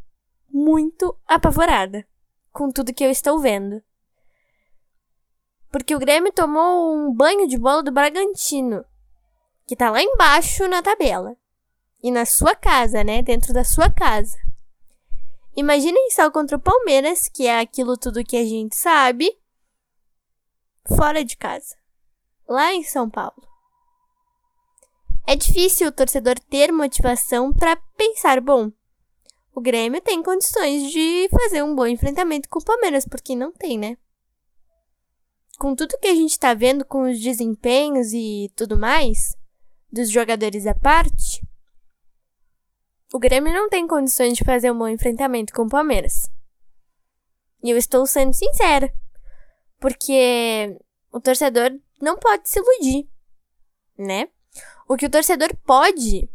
muito 0.48 1.18
apavorada 1.26 2.06
com 2.52 2.70
tudo 2.70 2.94
que 2.94 3.04
eu 3.04 3.10
estou 3.10 3.40
vendo. 3.40 3.82
Porque 5.70 5.94
o 5.94 5.98
Grêmio 5.98 6.32
tomou 6.32 6.96
um 6.96 7.12
banho 7.12 7.46
de 7.48 7.58
bola 7.58 7.82
do 7.82 7.92
Bragantino, 7.92 8.84
que 9.66 9.74
tá 9.74 9.90
lá 9.90 10.00
embaixo 10.00 10.68
na 10.68 10.80
tabela. 10.80 11.36
E 12.02 12.10
na 12.10 12.24
sua 12.24 12.54
casa, 12.54 13.02
né? 13.02 13.20
Dentro 13.20 13.52
da 13.52 13.64
sua 13.64 13.90
casa. 13.90 14.36
Imaginem 15.56 16.10
só 16.10 16.30
contra 16.30 16.56
o 16.56 16.60
Palmeiras, 16.60 17.28
que 17.28 17.46
é 17.46 17.58
aquilo 17.58 17.96
tudo 17.96 18.24
que 18.24 18.36
a 18.36 18.44
gente 18.44 18.76
sabe, 18.76 19.36
fora 20.86 21.24
de 21.24 21.36
casa. 21.36 21.74
Lá 22.46 22.72
em 22.74 22.84
São 22.84 23.08
Paulo. 23.08 23.42
É 25.26 25.34
difícil 25.34 25.88
o 25.88 25.92
torcedor 25.92 26.38
ter 26.38 26.70
motivação 26.70 27.52
para 27.52 27.74
pensar, 27.96 28.40
bom, 28.40 28.70
o 29.52 29.60
Grêmio 29.60 30.00
tem 30.00 30.22
condições 30.22 30.92
de 30.92 31.28
fazer 31.30 31.64
um 31.64 31.74
bom 31.74 31.86
enfrentamento 31.86 32.48
com 32.48 32.60
o 32.60 32.64
Palmeiras, 32.64 33.04
porque 33.04 33.34
não 33.34 33.50
tem, 33.50 33.76
né? 33.78 33.96
com 35.58 35.74
tudo 35.74 35.98
que 35.98 36.08
a 36.08 36.14
gente 36.14 36.38
tá 36.38 36.54
vendo 36.54 36.84
com 36.84 37.10
os 37.10 37.20
desempenhos 37.20 38.12
e 38.12 38.50
tudo 38.54 38.78
mais, 38.78 39.36
dos 39.90 40.10
jogadores 40.10 40.66
à 40.66 40.74
parte, 40.74 41.45
o 43.12 43.18
Grêmio 43.18 43.52
não 43.52 43.68
tem 43.68 43.86
condições 43.86 44.36
de 44.36 44.44
fazer 44.44 44.70
um 44.70 44.78
bom 44.78 44.88
enfrentamento 44.88 45.52
com 45.52 45.62
o 45.62 45.68
Palmeiras. 45.68 46.30
E 47.62 47.70
eu 47.70 47.76
estou 47.76 48.06
sendo 48.06 48.34
sincera, 48.34 48.92
porque 49.78 50.76
o 51.12 51.20
torcedor 51.20 51.70
não 52.00 52.18
pode 52.18 52.48
se 52.48 52.58
iludir, 52.58 53.08
né? 53.98 54.28
O 54.88 54.96
que 54.96 55.06
o 55.06 55.10
torcedor 55.10 55.54
pode 55.64 56.28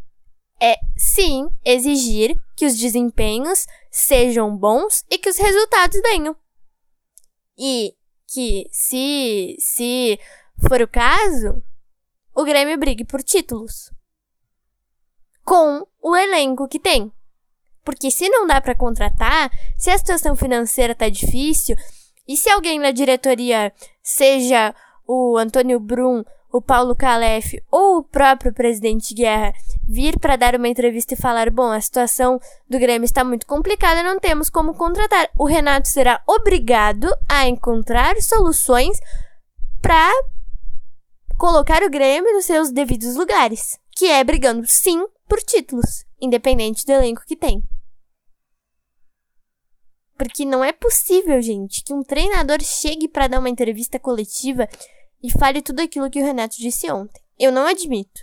é, 0.62 0.76
sim, 0.96 1.50
exigir 1.66 2.36
que 2.56 2.66
os 2.66 2.78
desempenhos 2.78 3.66
sejam 3.90 4.56
bons 4.56 5.04
e 5.10 5.18
que 5.18 5.30
os 5.30 5.38
resultados 5.38 6.00
venham. 6.02 6.36
E 7.58 7.96
que, 8.28 8.68
se, 8.72 9.56
se 9.60 10.20
for 10.68 10.82
o 10.82 10.88
caso, 10.88 11.62
o 12.34 12.44
Grêmio 12.44 12.78
brigue 12.78 13.04
por 13.04 13.24
títulos. 13.24 13.92
O 16.02 16.16
elenco 16.16 16.68
que 16.68 16.80
tem. 16.80 17.12
Porque 17.84 18.12
se 18.12 18.30
não 18.30 18.46
dá 18.46 18.60
para 18.60 18.76
contratar, 18.76 19.52
se 19.78 19.90
a 19.90 19.98
situação 19.98 20.36
financeira 20.36 20.96
tá 20.96 21.10
difícil, 21.10 21.76
e 22.28 22.38
se 22.38 22.50
alguém 22.50 22.80
na 22.80 22.92
diretoria, 22.92 23.74
seja 24.02 24.74
o 25.08 25.38
Antônio 25.38 25.80
Brum 25.80 26.24
o 26.52 26.62
Paulo 26.62 26.96
Calef 26.96 27.64
ou 27.72 27.98
o 27.98 28.04
próprio 28.04 28.54
presidente 28.54 29.14
Guerra 29.14 29.54
vir 29.88 30.20
para 30.20 30.36
dar 30.36 30.56
uma 30.56 30.68
entrevista 30.68 31.14
e 31.14 31.18
falar: 31.18 31.50
bom, 31.50 31.72
a 31.72 31.80
situação 31.80 32.40
do 32.70 32.78
Grêmio 32.78 33.06
está 33.06 33.24
muito 33.24 33.46
complicada, 33.46 34.04
não 34.04 34.20
temos 34.20 34.50
como 34.50 34.74
contratar. 34.74 35.30
O 35.38 35.46
Renato 35.46 35.88
será 35.88 36.22
obrigado 36.28 37.08
a 37.28 37.48
encontrar 37.48 38.22
soluções 38.22 39.00
para 39.82 40.12
colocar 41.38 41.82
o 41.84 41.90
Grêmio 41.90 42.34
nos 42.34 42.46
seus 42.46 42.72
devidos 42.72 43.16
lugares, 43.16 43.80
que 43.96 44.06
é 44.06 44.24
brigando 44.24 44.66
sim 44.68 45.06
por 45.32 45.42
títulos, 45.42 46.04
independente 46.20 46.86
do 46.86 46.92
elenco 46.92 47.24
que 47.26 47.38
tem. 47.38 47.64
Porque 50.18 50.44
não 50.44 50.62
é 50.62 50.74
possível, 50.74 51.42
gente, 51.42 51.86
que 51.86 51.94
um 51.94 52.04
treinador 52.04 52.62
chegue 52.62 53.08
para 53.08 53.30
dar 53.30 53.40
uma 53.40 53.50
entrevista 53.50 53.98
coletiva 53.98 54.68
e 55.24 55.32
fale 55.32 55.62
tudo 55.62 55.80
aquilo 55.80 56.10
que 56.10 56.22
o 56.22 56.26
Renato 56.26 56.58
disse 56.58 56.92
ontem. 56.92 57.22
Eu 57.40 57.50
não 57.50 57.66
admito. 57.66 58.20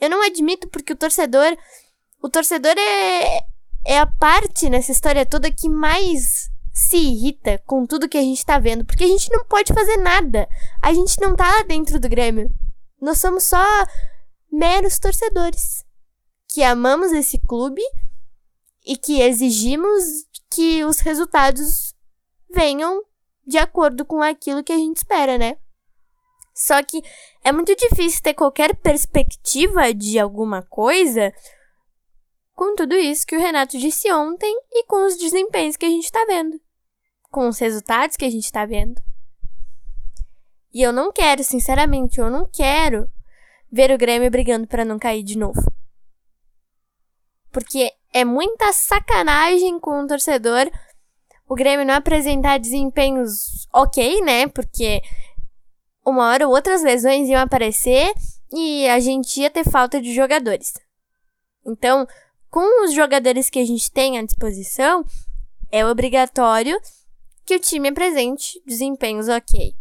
Eu 0.00 0.08
não 0.08 0.22
admito 0.22 0.66
porque 0.70 0.94
o 0.94 0.96
torcedor. 0.96 1.54
O 2.22 2.30
torcedor 2.30 2.74
é, 2.78 3.40
é 3.84 3.98
a 3.98 4.06
parte 4.06 4.70
nessa 4.70 4.92
história 4.92 5.26
toda 5.26 5.52
que 5.52 5.68
mais 5.68 6.50
se 6.72 6.96
irrita 6.96 7.58
com 7.66 7.84
tudo 7.84 8.08
que 8.08 8.16
a 8.16 8.22
gente 8.22 8.46
tá 8.46 8.58
vendo. 8.58 8.86
Porque 8.86 9.04
a 9.04 9.08
gente 9.08 9.30
não 9.30 9.44
pode 9.44 9.74
fazer 9.74 9.98
nada. 9.98 10.48
A 10.80 10.94
gente 10.94 11.20
não 11.20 11.36
tá 11.36 11.44
lá 11.44 11.62
dentro 11.64 12.00
do 12.00 12.08
Grêmio. 12.08 12.50
Nós 12.98 13.18
somos 13.18 13.44
só 13.44 13.62
meros 14.50 14.98
torcedores. 14.98 15.84
Que 16.48 16.62
amamos 16.62 17.12
esse 17.12 17.38
clube 17.38 17.82
e 18.84 18.96
que 18.96 19.20
exigimos 19.20 20.04
que 20.50 20.84
os 20.84 20.98
resultados 20.98 21.94
venham 22.48 23.04
de 23.46 23.58
acordo 23.58 24.04
com 24.04 24.22
aquilo 24.22 24.64
que 24.64 24.72
a 24.72 24.76
gente 24.76 24.98
espera, 24.98 25.38
né? 25.38 25.56
Só 26.54 26.82
que 26.82 27.02
é 27.42 27.52
muito 27.52 27.74
difícil 27.74 28.22
ter 28.22 28.34
qualquer 28.34 28.76
perspectiva 28.76 29.94
de 29.94 30.18
alguma 30.18 30.62
coisa 30.62 31.32
com 32.54 32.74
tudo 32.74 32.94
isso 32.94 33.26
que 33.26 33.34
o 33.34 33.40
Renato 33.40 33.78
disse 33.78 34.12
ontem 34.12 34.54
e 34.70 34.84
com 34.84 35.06
os 35.06 35.16
desempenhos 35.16 35.76
que 35.76 35.86
a 35.86 35.88
gente 35.88 36.12
tá 36.12 36.22
vendo. 36.28 36.60
Com 37.30 37.48
os 37.48 37.58
resultados 37.58 38.16
que 38.16 38.24
a 38.26 38.30
gente 38.30 38.52
tá 38.52 38.66
vendo. 38.66 39.00
E 40.72 40.82
eu 40.82 40.92
não 40.92 41.10
quero, 41.10 41.42
sinceramente, 41.42 42.20
eu 42.20 42.28
não 42.28 42.44
quero 42.44 43.10
ver 43.70 43.90
o 43.90 43.98
Grêmio 43.98 44.30
brigando 44.30 44.66
para 44.66 44.84
não 44.84 44.98
cair 44.98 45.22
de 45.22 45.38
novo. 45.38 45.60
Porque 47.50 47.92
é 48.12 48.24
muita 48.24 48.72
sacanagem 48.72 49.78
com 49.80 50.02
o 50.02 50.06
torcedor 50.06 50.70
o 51.50 51.56
Grêmio 51.56 51.84
não 51.84 51.94
apresentar 51.94 52.60
desempenhos 52.60 53.66
ok, 53.74 54.20
né? 54.20 54.46
Porque 54.46 55.02
uma 56.06 56.28
hora 56.28 56.46
ou 56.46 56.54
outras 56.54 56.80
lesões 56.80 57.28
iam 57.28 57.42
aparecer 57.42 58.14
e 58.52 58.88
a 58.88 59.00
gente 59.00 59.40
ia 59.40 59.50
ter 59.50 59.68
falta 59.68 60.00
de 60.00 60.14
jogadores. 60.14 60.72
Então, 61.66 62.06
com 62.48 62.84
os 62.84 62.92
jogadores 62.94 63.50
que 63.50 63.58
a 63.58 63.64
gente 63.64 63.90
tem 63.90 64.16
à 64.16 64.22
disposição, 64.22 65.04
é 65.72 65.84
obrigatório 65.84 66.80
que 67.44 67.56
o 67.56 67.60
time 67.60 67.88
apresente 67.88 68.62
desempenhos 68.64 69.26
ok. 69.26 69.74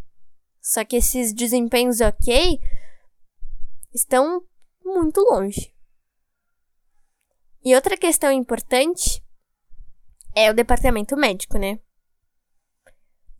Só 0.59 0.83
que 0.83 0.95
esses 0.95 1.31
desempenhos 1.31 2.01
ok 2.01 2.59
estão 3.93 4.43
muito 4.83 5.21
longe. 5.21 5.73
E 7.63 7.75
outra 7.75 7.97
questão 7.97 8.31
importante 8.31 9.23
é 10.35 10.49
o 10.49 10.53
departamento 10.53 11.17
médico, 11.17 11.57
né? 11.57 11.79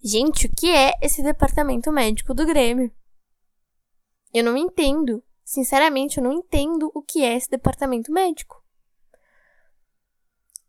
Gente, 0.04 0.48
o 0.48 0.56
que 0.56 0.70
é 0.70 0.94
esse 1.02 1.22
departamento 1.22 1.92
médico 1.92 2.34
do 2.34 2.46
Grêmio? 2.46 2.92
Eu 4.34 4.44
não 4.44 4.56
entendo. 4.56 5.24
Sinceramente, 5.44 6.18
eu 6.18 6.24
não 6.24 6.32
entendo 6.32 6.92
o 6.94 7.02
que 7.02 7.24
é 7.24 7.36
esse 7.36 7.50
departamento 7.50 8.12
médico. 8.12 8.64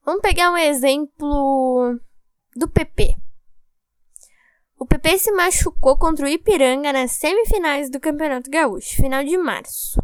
Vamos 0.04 0.22
pegar 0.22 0.50
um 0.50 0.56
exemplo 0.56 2.00
do 2.56 2.68
PP. 2.68 3.14
O 4.80 4.86
PP 4.86 5.18
se 5.18 5.30
machucou 5.30 5.96
contra 5.96 6.26
o 6.26 6.28
Ipiranga 6.28 6.92
nas 6.92 7.12
semifinais 7.12 7.88
do 7.88 8.00
Campeonato 8.00 8.50
Gaúcho, 8.50 8.96
final 8.96 9.22
de 9.22 9.38
março. 9.38 10.02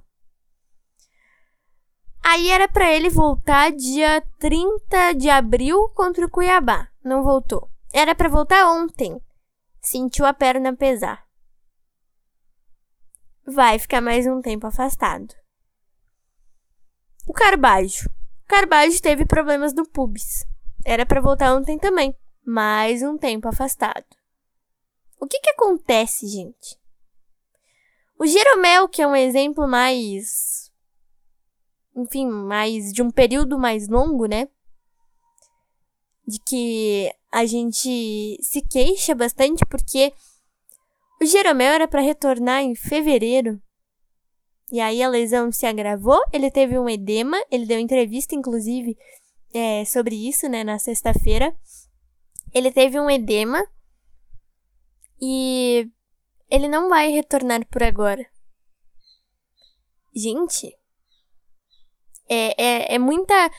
Aí 2.22 2.50
era 2.50 2.68
para 2.68 2.92
ele 2.92 3.10
voltar 3.10 3.72
dia 3.72 4.20
30 4.38 5.14
de 5.14 5.28
abril 5.28 5.88
contra 5.88 6.24
o 6.26 6.30
Cuiabá. 6.30 6.88
Não 7.02 7.24
voltou. 7.24 7.68
Era 7.92 8.14
para 8.14 8.28
voltar 8.28 8.70
ontem. 8.70 9.20
Sentiu 9.80 10.26
a 10.26 10.34
perna 10.34 10.76
pesar 10.76 11.26
vai 13.46 13.78
ficar 13.78 14.00
mais 14.00 14.26
um 14.26 14.40
tempo 14.40 14.66
afastado. 14.66 15.32
O 17.26 17.32
Carbajo. 17.32 18.08
O 18.44 18.48
Carbajo 18.48 19.00
teve 19.00 19.24
problemas 19.24 19.72
no 19.72 19.88
pubis. 19.88 20.44
Era 20.84 21.06
para 21.06 21.20
voltar 21.20 21.54
ontem 21.54 21.78
também. 21.78 22.14
Mais 22.44 23.02
um 23.02 23.16
tempo 23.16 23.48
afastado. 23.48 24.04
O 25.18 25.26
que 25.26 25.40
que 25.40 25.50
acontece, 25.50 26.26
gente? 26.26 26.78
O 28.18 28.26
Jeromel, 28.26 28.88
que 28.88 29.02
é 29.02 29.06
um 29.06 29.16
exemplo 29.16 29.66
mais. 29.66 30.70
Enfim, 31.94 32.26
mais. 32.26 32.92
de 32.92 33.02
um 33.02 33.10
período 33.10 33.58
mais 33.58 33.88
longo, 33.88 34.26
né? 34.26 34.48
De 36.26 36.38
que 36.40 37.12
a 37.30 37.44
gente 37.44 38.38
se 38.42 38.62
queixa 38.62 39.14
bastante 39.14 39.64
porque 39.66 40.12
o 41.20 41.24
Jeromel 41.24 41.72
era 41.72 41.88
para 41.88 42.00
retornar 42.00 42.62
em 42.62 42.74
fevereiro. 42.74 43.60
E 44.70 44.80
aí 44.80 45.02
a 45.02 45.08
lesão 45.08 45.52
se 45.52 45.64
agravou, 45.64 46.20
ele 46.32 46.50
teve 46.50 46.78
um 46.78 46.88
edema, 46.88 47.36
ele 47.50 47.66
deu 47.66 47.78
entrevista, 47.78 48.34
inclusive, 48.34 48.96
é, 49.54 49.84
sobre 49.84 50.16
isso, 50.28 50.48
né, 50.48 50.64
na 50.64 50.78
sexta-feira. 50.78 51.54
Ele 52.52 52.72
teve 52.72 52.98
um 52.98 53.08
edema 53.08 53.64
e 55.20 55.90
ele 56.50 56.68
não 56.68 56.88
vai 56.88 57.10
retornar 57.10 57.66
por 57.66 57.82
agora. 57.82 58.24
Gente, 60.14 60.76
é, 62.28 62.62
é, 62.62 62.94
é 62.94 62.98
muita. 62.98 63.50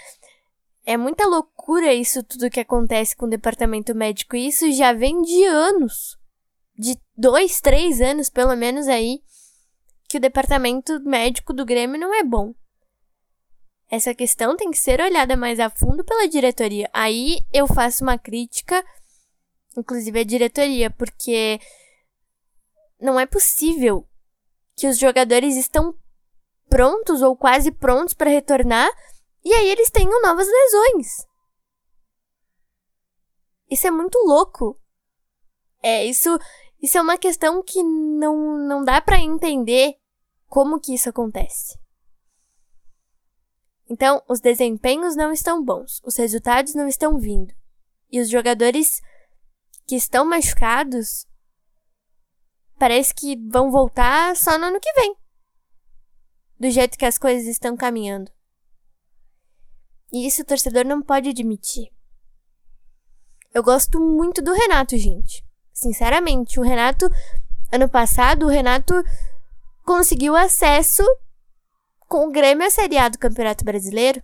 É 0.85 0.95
muita 0.95 1.27
loucura 1.27 1.93
isso 1.93 2.23
tudo 2.23 2.49
que 2.49 2.61
acontece 2.61 3.13
com 3.13 3.25
o 3.25 3.29
departamento 3.29 3.93
médico. 3.93 4.37
E 4.37 4.47
isso 4.47 4.71
já 4.71 4.93
vem 4.93 5.21
de 5.21 5.43
anos 5.43 6.17
de 6.77 6.97
dois, 7.17 7.59
três 7.59 7.99
anos, 7.99 8.29
pelo 8.29 8.55
menos 8.55 8.87
aí, 8.87 9.21
que 10.07 10.17
o 10.17 10.21
departamento 10.21 10.99
médico 11.01 11.51
do 11.51 11.65
Grêmio 11.65 11.99
não 11.99 12.13
é 12.13 12.23
bom. 12.23 12.53
Essa 13.89 14.13
questão 14.13 14.55
tem 14.55 14.69
que 14.69 14.77
ser 14.77 15.01
olhada 15.01 15.35
mais 15.35 15.59
a 15.59 15.69
fundo 15.69 16.03
pela 16.03 16.27
diretoria. 16.27 16.89
Aí 16.93 17.39
eu 17.53 17.65
faço 17.67 18.03
uma 18.03 18.17
crítica, 18.17 18.85
inclusive 19.77 20.19
à 20.19 20.23
diretoria, 20.23 20.89
porque 20.89 21.59
não 22.99 23.19
é 23.19 23.25
possível 23.25 24.07
que 24.75 24.87
os 24.87 24.97
jogadores 24.97 25.55
estão 25.55 25.97
prontos 26.67 27.21
ou 27.21 27.35
quase 27.35 27.71
prontos 27.71 28.13
para 28.13 28.29
retornar 28.29 28.89
e 29.43 29.53
aí 29.53 29.69
eles 29.69 29.89
tenham 29.89 30.21
novas 30.21 30.47
lesões. 30.47 31.07
Isso 33.69 33.87
é 33.87 33.91
muito 33.91 34.17
louco. 34.19 34.79
É, 35.81 36.03
isso 36.05 36.37
isso 36.81 36.97
é 36.97 37.01
uma 37.01 37.17
questão 37.17 37.63
que 37.63 37.81
não, 37.81 38.57
não 38.57 38.83
dá 38.83 39.01
para 39.01 39.19
entender 39.19 39.95
como 40.47 40.79
que 40.79 40.93
isso 40.93 41.09
acontece. 41.09 41.77
Então, 43.89 44.21
os 44.27 44.39
desempenhos 44.39 45.15
não 45.15 45.31
estão 45.31 45.63
bons, 45.63 46.01
os 46.03 46.15
resultados 46.17 46.75
não 46.75 46.87
estão 46.87 47.17
vindo. 47.17 47.53
E 48.11 48.19
os 48.19 48.29
jogadores 48.29 49.01
que 49.87 49.95
estão 49.95 50.25
machucados 50.25 51.25
parece 52.77 53.13
que 53.13 53.35
vão 53.49 53.71
voltar 53.71 54.35
só 54.35 54.57
no 54.57 54.65
ano 54.65 54.79
que 54.79 54.93
vem. 54.93 55.15
Do 56.59 56.69
jeito 56.69 56.97
que 56.97 57.05
as 57.05 57.17
coisas 57.17 57.47
estão 57.47 57.77
caminhando. 57.77 58.31
E 60.11 60.27
isso 60.27 60.41
o 60.41 60.45
torcedor 60.45 60.85
não 60.85 61.01
pode 61.01 61.29
admitir. 61.29 61.91
Eu 63.53 63.63
gosto 63.63 63.99
muito 63.99 64.41
do 64.41 64.53
Renato, 64.53 64.97
gente. 64.97 65.43
Sinceramente, 65.73 66.59
o 66.59 66.63
Renato, 66.63 67.09
ano 67.71 67.89
passado, 67.89 68.45
o 68.45 68.49
Renato 68.49 68.93
conseguiu 69.83 70.35
acesso 70.35 71.03
com 72.07 72.27
o 72.27 72.31
Grêmio 72.31 72.65
à 72.65 72.69
Série 72.69 72.97
A 72.97 73.09
do 73.09 73.17
Campeonato 73.17 73.63
Brasileiro, 73.63 74.21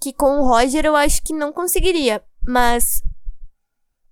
que 0.00 0.12
com 0.12 0.38
o 0.38 0.46
Roger 0.46 0.84
eu 0.84 0.96
acho 0.96 1.22
que 1.22 1.32
não 1.32 1.52
conseguiria, 1.52 2.24
mas 2.42 3.02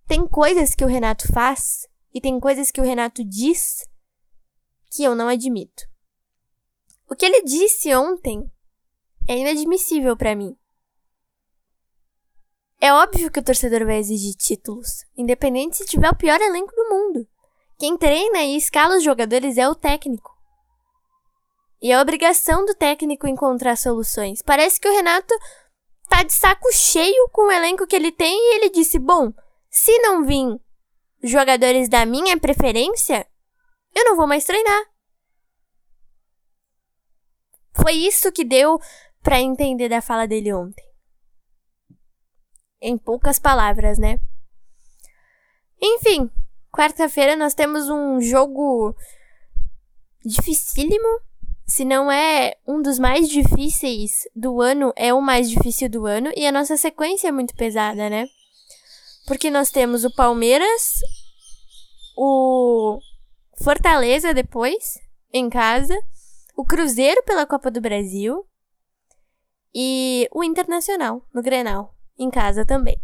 tem 0.07 0.27
coisas 0.27 0.75
que 0.75 0.85
o 0.85 0.89
Renato 0.89 1.33
faz 1.33 1.89
e 2.15 2.21
tem 2.21 2.39
coisas 2.39 2.71
que 2.71 2.81
o 2.81 2.85
Renato 2.85 3.25
diz 3.25 3.85
que 4.91 5.03
eu 5.03 5.15
não 5.15 5.29
admito. 5.29 5.85
O 7.09 7.15
que 7.15 7.25
ele 7.25 7.43
disse 7.43 7.95
ontem 7.95 8.51
é 9.29 9.37
inadmissível 9.37 10.17
para 10.17 10.35
mim. 10.35 10.57
É 12.81 12.93
óbvio 12.93 13.31
que 13.31 13.39
o 13.39 13.45
torcedor 13.45 13.87
vai 13.87 13.99
exigir 13.99 14.35
títulos, 14.35 15.05
independente 15.17 15.77
se 15.77 15.87
tiver 15.87 16.11
o 16.11 16.17
pior 16.17 16.41
elenco 16.41 16.75
do 16.75 16.89
mundo. 16.89 17.29
Quem 17.79 17.97
treina 17.97 18.43
e 18.43 18.57
escala 18.57 18.97
os 18.97 19.05
jogadores 19.05 19.57
é 19.57 19.69
o 19.69 19.75
técnico. 19.75 20.33
E 21.81 21.93
é 21.93 22.01
obrigação 22.01 22.65
do 22.65 22.75
técnico 22.75 23.27
encontrar 23.27 23.77
soluções. 23.77 24.43
Parece 24.43 24.81
que 24.81 24.89
o 24.89 24.93
Renato 24.93 25.35
tá 26.09 26.23
de 26.23 26.33
saco 26.33 26.73
cheio 26.73 27.29
com 27.33 27.49
o 27.49 27.51
elenco 27.53 27.87
que 27.87 27.97
ele 27.97 28.13
tem 28.13 28.37
e 28.37 28.57
ele 28.57 28.71
disse: 28.71 28.99
Bom, 28.99 29.33
se 29.73 29.99
não 30.01 30.25
vir 30.25 30.61
jogadores 31.25 31.89
da 31.89 32.07
minha 32.07 32.39
preferência, 32.39 33.27
eu 33.95 34.05
não 34.05 34.15
vou 34.15 34.29
mais 34.29 34.45
treinar. 34.45 34.85
Foi 37.75 37.95
isso 37.95 38.31
que 38.31 38.45
deu 38.45 38.79
para 39.23 39.41
entender 39.41 39.89
da 39.89 40.03
fala 40.03 40.29
dele 40.29 40.53
ontem 40.53 40.93
em 42.83 42.99
poucas 42.99 43.39
palavras, 43.39 43.97
né? 43.97 44.19
Enfim, 45.81 46.29
quarta-feira 46.71 47.37
nós 47.37 47.55
temos 47.55 47.89
um 47.89 48.21
jogo 48.21 48.95
dificílimo. 50.25 51.21
Se 51.65 51.85
não 51.85 52.11
é 52.11 52.57
um 52.67 52.83
dos 52.83 52.99
mais 52.99 53.29
difíceis 53.29 54.29
do 54.35 54.61
ano, 54.61 54.93
é 54.97 55.15
o 55.15 55.23
mais 55.23 55.49
difícil 55.49 55.89
do 55.89 56.07
ano. 56.07 56.31
E 56.37 56.45
a 56.45 56.53
nossa 56.53 56.77
sequência 56.77 57.29
é 57.29 57.33
muito 57.33 57.55
pesada, 57.55 58.11
né? 58.11 58.27
Porque 59.27 59.51
nós 59.51 59.71
temos 59.71 60.05
o 60.05 60.15
Palmeiras, 60.15 61.01
o 62.17 62.99
Fortaleza 63.63 64.35
depois, 64.35 64.99
em 65.33 65.49
casa, 65.49 65.97
o 66.57 66.65
Cruzeiro 66.65 67.23
pela 67.25 67.47
Copa 67.47 67.71
do 67.71 67.81
Brasil 67.81 68.47
e 69.75 70.29
o 70.33 70.45
Internacional 70.45 71.27
no 71.33 71.43
Grenal 71.43 71.95
em 72.19 72.31
casa 72.31 72.65
também. 72.65 72.97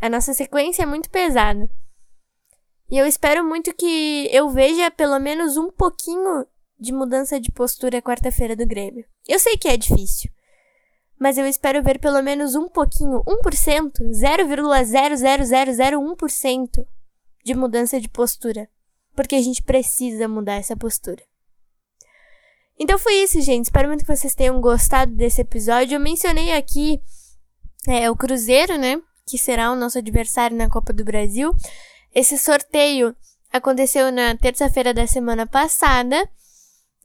A 0.00 0.08
nossa 0.08 0.34
sequência 0.34 0.82
é 0.82 0.86
muito 0.86 1.10
pesada. 1.10 1.70
E 2.90 2.98
eu 2.98 3.06
espero 3.06 3.44
muito 3.44 3.74
que 3.74 4.28
eu 4.30 4.50
veja 4.50 4.90
pelo 4.90 5.18
menos 5.18 5.56
um 5.56 5.70
pouquinho 5.70 6.46
de 6.78 6.92
mudança 6.92 7.40
de 7.40 7.50
postura 7.50 8.02
quarta-feira 8.02 8.54
do 8.54 8.66
Grêmio. 8.66 9.06
Eu 9.26 9.38
sei 9.38 9.56
que 9.56 9.68
é 9.68 9.76
difícil, 9.76 10.30
mas 11.24 11.38
eu 11.38 11.46
espero 11.46 11.82
ver 11.82 11.98
pelo 11.98 12.22
menos 12.22 12.54
um 12.54 12.68
pouquinho, 12.68 13.24
1%, 13.24 13.92
0,00001% 14.12 16.86
de 17.42 17.54
mudança 17.54 17.98
de 17.98 18.10
postura, 18.10 18.68
porque 19.16 19.34
a 19.34 19.40
gente 19.40 19.62
precisa 19.62 20.28
mudar 20.28 20.56
essa 20.56 20.76
postura. 20.76 21.22
Então 22.78 22.98
foi 22.98 23.22
isso, 23.22 23.40
gente. 23.40 23.64
Espero 23.64 23.88
muito 23.88 24.04
que 24.04 24.14
vocês 24.14 24.34
tenham 24.34 24.60
gostado 24.60 25.14
desse 25.14 25.40
episódio. 25.40 25.96
Eu 25.96 26.00
mencionei 26.00 26.52
aqui 26.52 27.00
é 27.88 28.10
o 28.10 28.16
Cruzeiro, 28.16 28.76
né? 28.76 29.00
Que 29.26 29.38
será 29.38 29.72
o 29.72 29.76
nosso 29.76 29.96
adversário 29.96 30.54
na 30.54 30.68
Copa 30.68 30.92
do 30.92 31.06
Brasil. 31.06 31.56
Esse 32.14 32.36
sorteio 32.36 33.16
aconteceu 33.50 34.12
na 34.12 34.36
terça-feira 34.36 34.92
da 34.92 35.06
semana 35.06 35.46
passada 35.46 36.28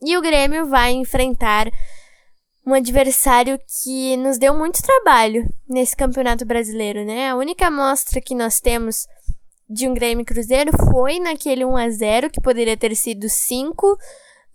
e 0.01 0.17
o 0.17 0.21
Grêmio 0.21 0.67
vai 0.67 0.91
enfrentar 0.91 1.71
um 2.69 2.73
adversário 2.75 3.59
que 3.81 4.15
nos 4.17 4.37
deu 4.37 4.55
muito 4.55 4.83
trabalho 4.83 5.51
nesse 5.67 5.95
Campeonato 5.95 6.45
Brasileiro, 6.45 7.03
né? 7.03 7.29
A 7.29 7.35
única 7.35 7.65
amostra 7.65 8.21
que 8.21 8.35
nós 8.35 8.61
temos 8.61 9.07
de 9.67 9.89
um 9.89 9.93
Grêmio 9.95 10.23
Cruzeiro 10.23 10.71
foi 10.91 11.19
naquele 11.19 11.65
1 11.65 11.75
a 11.75 11.89
0 11.89 12.29
que 12.29 12.39
poderia 12.39 12.77
ter 12.77 12.95
sido 12.95 13.27
5 13.27 13.97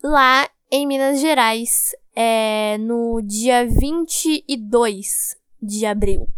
lá 0.03 0.49
em 0.71 0.87
Minas 0.87 1.21
Gerais, 1.21 1.91
é, 2.15 2.79
no 2.79 3.21
dia 3.21 3.67
22 3.67 5.37
de 5.61 5.85
abril. 5.85 6.29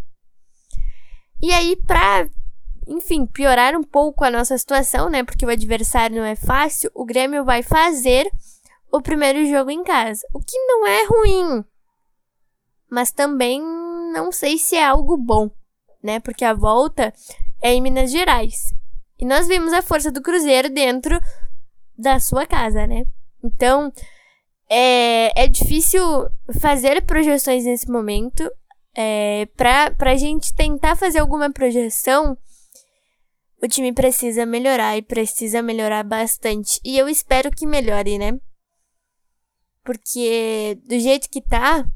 E 1.43 1.53
aí, 1.53 1.77
pra, 1.87 2.27
enfim, 2.89 3.27
piorar 3.27 3.77
um 3.77 3.83
pouco 3.83 4.25
a 4.25 4.31
nossa 4.31 4.57
situação, 4.57 5.11
né? 5.11 5.23
Porque 5.23 5.45
o 5.45 5.51
adversário 5.51 6.17
não 6.17 6.25
é 6.25 6.37
fácil, 6.37 6.91
o 6.95 7.05
Grêmio 7.05 7.45
vai 7.45 7.63
fazer 7.63 8.31
o 8.91 9.01
primeiro 9.01 9.47
jogo 9.47 9.71
em 9.71 9.83
casa. 9.83 10.27
O 10.33 10.41
que 10.41 10.59
não 10.67 10.87
é 10.87 11.05
ruim, 11.05 11.65
mas 12.91 13.11
também 13.11 13.61
não 14.13 14.31
sei 14.33 14.59
se 14.59 14.77
é 14.77 14.85
algo 14.85 15.17
bom, 15.17 15.51
né? 16.03 16.21
Porque 16.21 16.45
a 16.45 16.55
volta 16.55 17.13
é 17.61 17.73
em 17.73 17.81
Minas 17.81 18.11
Gerais. 18.11 18.73
E 19.19 19.25
nós 19.25 19.47
vimos 19.47 19.73
a 19.73 19.83
força 19.83 20.11
do 20.11 20.23
Cruzeiro 20.23 20.69
dentro 20.69 21.19
da 21.97 22.21
sua 22.21 22.47
casa, 22.47 22.87
né? 22.87 23.05
Então, 23.43 23.93
é, 24.69 25.45
é 25.45 25.49
difícil 25.49 26.03
fazer 26.61 27.05
projeções 27.05 27.65
nesse 27.65 27.91
momento. 27.91 28.51
É, 28.95 29.47
pra 29.55 30.17
gente 30.17 30.55
tentar 30.55 30.97
fazer 30.97 31.19
alguma 31.19 31.51
projeção, 31.51 32.37
o 33.63 33.69
time 33.69 33.93
precisa 33.93 34.47
melhorar 34.47 34.97
e 34.97 35.03
precisa 35.03 35.61
melhorar 35.63 36.03
bastante. 36.03 36.81
E 36.85 36.97
eu 36.97 37.09
espero 37.09 37.51
que 37.51 37.67
melhore, 37.67 38.19
né? 38.19 38.39
Porque 39.87 40.79
do 40.85 40.99
jeito 40.99 41.31
que 41.31 41.41
tá, 41.41 41.89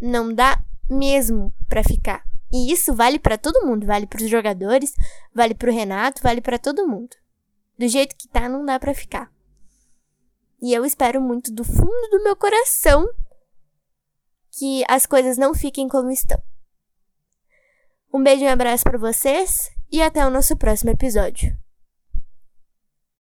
não 0.00 0.32
dá 0.34 0.58
mesmo 0.88 1.52
para 1.68 1.84
ficar. 1.84 2.24
E 2.50 2.72
isso 2.72 2.94
vale 2.94 3.18
para 3.18 3.36
todo 3.36 3.66
mundo, 3.66 3.86
vale 3.86 4.06
para 4.06 4.22
os 4.22 4.30
jogadores, 4.30 4.94
vale 5.34 5.54
para 5.54 5.70
o 5.70 5.72
Renato, 5.72 6.22
vale 6.22 6.40
para 6.40 6.58
todo 6.58 6.88
mundo. 6.88 7.14
Do 7.78 7.86
jeito 7.86 8.16
que 8.16 8.26
tá, 8.26 8.48
não 8.48 8.64
dá 8.64 8.80
para 8.80 8.94
ficar. 8.94 9.30
E 10.60 10.72
eu 10.72 10.84
espero 10.86 11.20
muito 11.20 11.52
do 11.52 11.62
fundo 11.62 12.08
do 12.10 12.24
meu 12.24 12.34
coração 12.34 13.06
que 14.50 14.82
as 14.88 15.04
coisas 15.04 15.36
não 15.36 15.54
fiquem 15.54 15.86
como 15.86 16.10
estão. 16.10 16.40
Um 18.12 18.22
beijo 18.22 18.42
e 18.42 18.48
um 18.48 18.50
abraço 18.50 18.84
para 18.84 18.98
vocês 18.98 19.70
e 19.92 20.00
até 20.00 20.26
o 20.26 20.30
nosso 20.30 20.56
próximo 20.56 20.90
episódio. 20.90 21.56